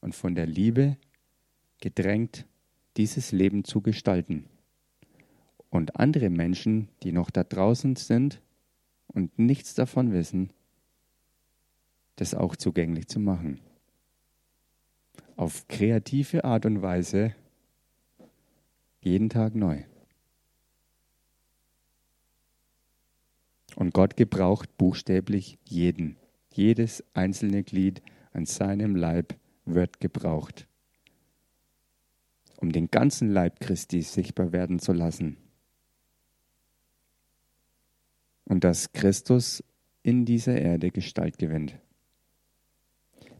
und 0.00 0.14
von 0.14 0.36
der 0.36 0.46
Liebe 0.46 0.96
gedrängt, 1.80 2.46
dieses 2.96 3.32
Leben 3.32 3.64
zu 3.64 3.80
gestalten. 3.80 4.48
Und 5.70 5.96
andere 5.96 6.30
Menschen, 6.30 6.88
die 7.02 7.10
noch 7.10 7.30
da 7.30 7.42
draußen 7.42 7.96
sind 7.96 8.40
und 9.08 9.38
nichts 9.38 9.74
davon 9.74 10.12
wissen, 10.12 10.52
das 12.16 12.34
auch 12.34 12.56
zugänglich 12.56 13.08
zu 13.08 13.20
machen. 13.20 13.60
Auf 15.36 15.66
kreative 15.68 16.44
Art 16.44 16.66
und 16.66 16.82
Weise 16.82 17.34
jeden 19.00 19.28
Tag 19.28 19.54
neu. 19.54 19.82
Und 23.74 23.94
Gott 23.94 24.16
gebraucht 24.16 24.76
buchstäblich 24.76 25.58
jeden. 25.64 26.16
Jedes 26.52 27.02
einzelne 27.14 27.64
Glied 27.64 28.02
an 28.32 28.46
seinem 28.46 28.94
Leib 28.94 29.34
wird 29.64 30.00
gebraucht, 30.00 30.68
um 32.58 32.70
den 32.72 32.90
ganzen 32.90 33.30
Leib 33.30 33.60
Christi 33.60 34.02
sichtbar 34.02 34.52
werden 34.52 34.78
zu 34.78 34.92
lassen. 34.92 35.41
Und 38.52 38.64
dass 38.64 38.92
Christus 38.92 39.64
in 40.02 40.26
dieser 40.26 40.60
Erde 40.60 40.90
Gestalt 40.90 41.38
gewinnt, 41.38 41.78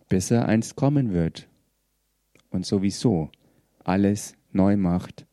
bis 0.09 0.31
er 0.31 0.49
einst 0.49 0.75
kommen 0.75 1.13
wird 1.13 1.51
und 2.49 2.65
sowieso 2.65 3.31
alles 3.85 4.35
neu 4.53 4.79
macht, 4.79 5.27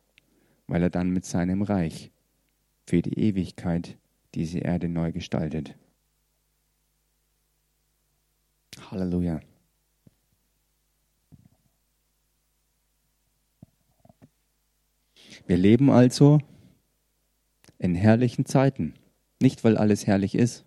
weil 0.67 0.84
er 0.84 0.89
dann 0.89 1.11
mit 1.11 1.23
seinem 1.23 1.61
Reich 1.61 2.11
für 2.88 3.01
die 3.01 3.17
Ewigkeit 3.17 3.97
diese 4.36 4.59
Erde 4.59 4.89
neu 4.89 5.13
gestaltet. 5.13 5.77
Halleluja. 8.91 9.39
Wir 15.47 15.55
leben 15.55 15.89
also 15.89 16.39
in 17.77 17.95
herrlichen 17.95 18.45
Zeiten. 18.45 18.99
Nicht, 19.40 19.64
weil 19.64 19.78
alles 19.78 20.06
herrlich 20.06 20.36
ist, 20.36 20.66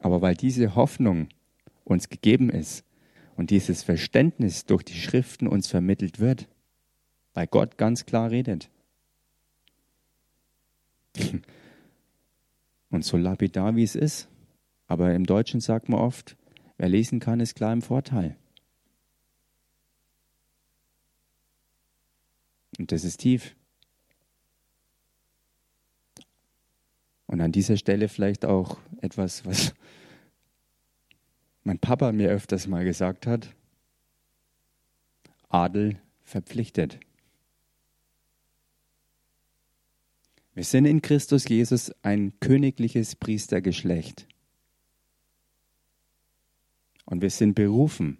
aber 0.00 0.20
weil 0.20 0.34
diese 0.34 0.74
Hoffnung 0.74 1.28
uns 1.84 2.08
gegeben 2.08 2.50
ist 2.50 2.84
und 3.36 3.50
dieses 3.50 3.82
Verständnis 3.82 4.66
durch 4.66 4.82
die 4.82 4.94
Schriften 4.94 5.46
uns 5.46 5.68
vermittelt 5.68 6.20
wird, 6.20 6.48
weil 7.34 7.46
Gott 7.46 7.78
ganz 7.78 8.04
klar 8.04 8.30
redet. 8.30 8.70
Und 12.90 13.04
so 13.04 13.18
lapidar 13.18 13.76
wie 13.76 13.82
es 13.82 13.94
ist, 13.94 14.28
aber 14.86 15.14
im 15.14 15.26
Deutschen 15.26 15.60
sagt 15.60 15.90
man 15.90 16.00
oft, 16.00 16.36
wer 16.78 16.88
lesen 16.88 17.20
kann, 17.20 17.38
ist 17.40 17.54
klar 17.54 17.72
im 17.72 17.82
Vorteil. 17.82 18.34
Und 22.78 22.92
das 22.92 23.04
ist 23.04 23.18
tief. 23.18 23.54
Und 27.28 27.42
an 27.42 27.52
dieser 27.52 27.76
Stelle 27.76 28.08
vielleicht 28.08 28.44
auch 28.44 28.78
etwas, 29.00 29.44
was 29.44 29.74
mein 31.62 31.78
Papa 31.78 32.10
mir 32.10 32.30
öfters 32.30 32.66
mal 32.66 32.84
gesagt 32.84 33.26
hat. 33.26 33.54
Adel 35.50 36.00
verpflichtet. 36.24 36.98
Wir 40.54 40.64
sind 40.64 40.86
in 40.86 41.02
Christus 41.02 41.48
Jesus 41.48 41.92
ein 42.02 42.32
königliches 42.40 43.14
Priestergeschlecht. 43.14 44.26
Und 47.04 47.22
wir 47.22 47.30
sind 47.30 47.54
berufen, 47.54 48.18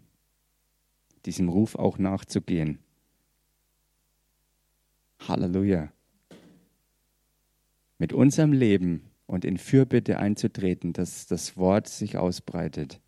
diesem 1.24 1.48
Ruf 1.48 1.74
auch 1.74 1.98
nachzugehen. 1.98 2.78
Halleluja. 5.26 5.90
Mit 7.98 8.12
unserem 8.12 8.52
Leben 8.52 9.02
und 9.26 9.44
in 9.44 9.58
Fürbitte 9.58 10.18
einzutreten, 10.18 10.92
dass 10.92 11.26
das 11.26 11.56
Wort 11.56 11.88
sich 11.88 12.16
ausbreitet 12.16 13.00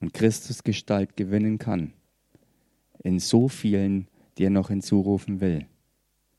und 0.00 0.12
Christus 0.12 0.64
Gestalt 0.64 1.16
gewinnen 1.16 1.58
kann 1.58 1.92
in 3.04 3.20
so 3.20 3.48
vielen, 3.48 4.08
die 4.36 4.44
er 4.44 4.50
noch 4.50 4.68
hinzurufen 4.68 5.40
will, 5.40 5.66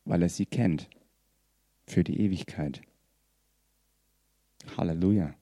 weil 0.04 0.24
er 0.24 0.30
sie 0.30 0.46
kennt 0.46 0.89
für 1.88 2.04
die 2.04 2.20
Ewigkeit. 2.20 2.82
Halleluja. 4.76 5.34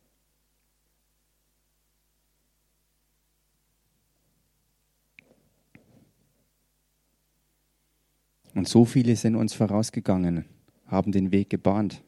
Und 8.54 8.68
so 8.68 8.86
viele 8.86 9.16
sind 9.16 9.36
uns 9.36 9.54
vorausgegangen, 9.54 10.45
haben 10.94 11.12
den 11.12 11.32
Weg 11.32 11.50
gebahnt, 11.50 12.04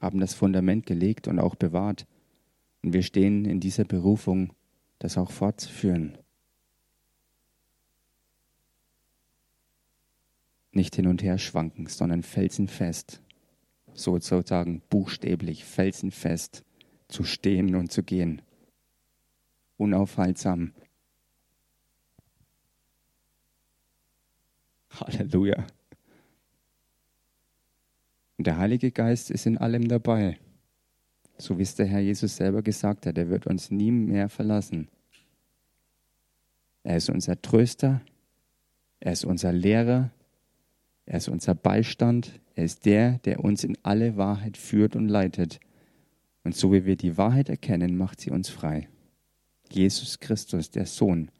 haben 0.00 0.18
das 0.18 0.34
Fundament 0.34 0.86
gelegt 0.86 1.28
und 1.28 1.38
auch 1.38 1.54
bewahrt. 1.54 2.06
Und 2.82 2.94
wir 2.94 3.02
stehen 3.02 3.44
in 3.44 3.60
dieser 3.60 3.84
Berufung, 3.84 4.54
das 4.98 5.18
auch 5.18 5.30
fortzuführen. 5.30 6.16
Nicht 10.72 10.96
hin 10.96 11.06
und 11.06 11.22
her 11.22 11.36
schwanken, 11.38 11.86
sondern 11.86 12.22
felsenfest, 12.22 13.20
sozusagen 13.92 14.80
buchstäblich 14.88 15.64
felsenfest 15.64 16.64
zu 17.08 17.24
stehen 17.24 17.74
und 17.74 17.92
zu 17.92 18.02
gehen. 18.02 18.40
Unaufhaltsam. 19.76 20.72
Halleluja. 24.90 25.66
Und 28.40 28.46
der 28.46 28.56
Heilige 28.56 28.90
Geist 28.90 29.30
ist 29.30 29.44
in 29.44 29.58
allem 29.58 29.86
dabei. 29.86 30.38
So 31.36 31.58
wie 31.58 31.62
es 31.62 31.74
der 31.74 31.84
Herr 31.84 32.00
Jesus 32.00 32.36
selber 32.36 32.62
gesagt 32.62 33.04
hat, 33.04 33.18
er 33.18 33.28
wird 33.28 33.46
uns 33.46 33.70
nie 33.70 33.90
mehr 33.90 34.30
verlassen. 34.30 34.88
Er 36.82 36.96
ist 36.96 37.10
unser 37.10 37.42
Tröster, 37.42 38.00
er 38.98 39.12
ist 39.12 39.26
unser 39.26 39.52
Lehrer, 39.52 40.10
er 41.04 41.18
ist 41.18 41.28
unser 41.28 41.54
Beistand, 41.54 42.40
er 42.54 42.64
ist 42.64 42.86
der, 42.86 43.18
der 43.26 43.44
uns 43.44 43.62
in 43.62 43.76
alle 43.82 44.16
Wahrheit 44.16 44.56
führt 44.56 44.96
und 44.96 45.10
leitet. 45.10 45.60
Und 46.42 46.56
so 46.56 46.72
wie 46.72 46.86
wir 46.86 46.96
die 46.96 47.18
Wahrheit 47.18 47.50
erkennen, 47.50 47.98
macht 47.98 48.22
sie 48.22 48.30
uns 48.30 48.48
frei. 48.48 48.88
Jesus 49.70 50.18
Christus, 50.18 50.70
der 50.70 50.86
Sohn, 50.86 51.30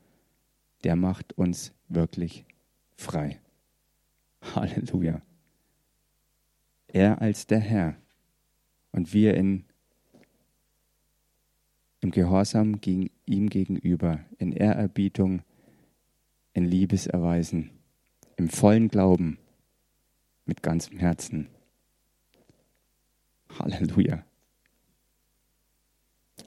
der 0.84 0.96
macht 0.96 1.32
uns 1.32 1.72
wirklich 1.88 2.44
frei. 2.94 3.40
Halleluja 4.54 5.22
er 6.94 7.20
als 7.20 7.46
der 7.46 7.60
Herr 7.60 7.96
und 8.92 9.12
wir 9.12 9.34
in, 9.34 9.64
im 12.00 12.10
Gehorsam 12.10 12.80
gegen 12.80 13.10
ihm 13.26 13.48
gegenüber, 13.48 14.20
in 14.38 14.52
Ehrerbietung, 14.52 15.42
in 16.52 16.64
Liebeserweisen, 16.64 17.70
im 18.36 18.48
vollen 18.48 18.88
Glauben, 18.88 19.38
mit 20.44 20.62
ganzem 20.62 20.98
Herzen. 20.98 21.48
Halleluja. 23.58 24.24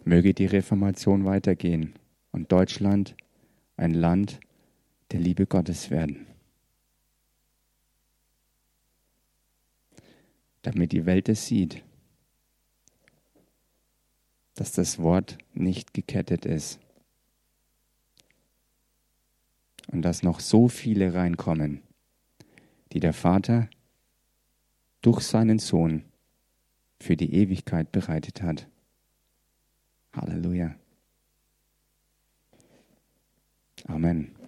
Möge 0.04 0.34
die 0.34 0.46
Reformation 0.46 1.24
weitergehen 1.24 1.94
und 2.32 2.52
Deutschland 2.52 3.16
ein 3.78 3.94
Land 3.94 4.40
der 5.12 5.20
Liebe 5.20 5.46
Gottes 5.46 5.90
werden. 5.90 6.28
Damit 10.64 10.92
die 10.92 11.06
Welt 11.06 11.30
es 11.30 11.46
sieht, 11.46 11.84
dass 14.56 14.72
das 14.72 15.00
Wort 15.00 15.38
nicht 15.54 15.94
gekettet 15.94 16.46
ist 16.46 16.80
und 19.88 20.02
dass 20.02 20.24
noch 20.24 20.40
so 20.40 20.68
viele 20.68 21.14
reinkommen, 21.14 21.82
die 22.92 23.00
der 23.00 23.14
Vater 23.14 23.70
durch 25.02 25.22
seinen 25.22 25.60
Sohn 25.60 26.04
für 27.00 27.18
die 27.18 27.34
Ewigkeit 27.34 27.92
bereitet 27.92 28.42
hat. 28.42 28.68
Halleluja. 30.14 30.76
Amen. 33.86 34.43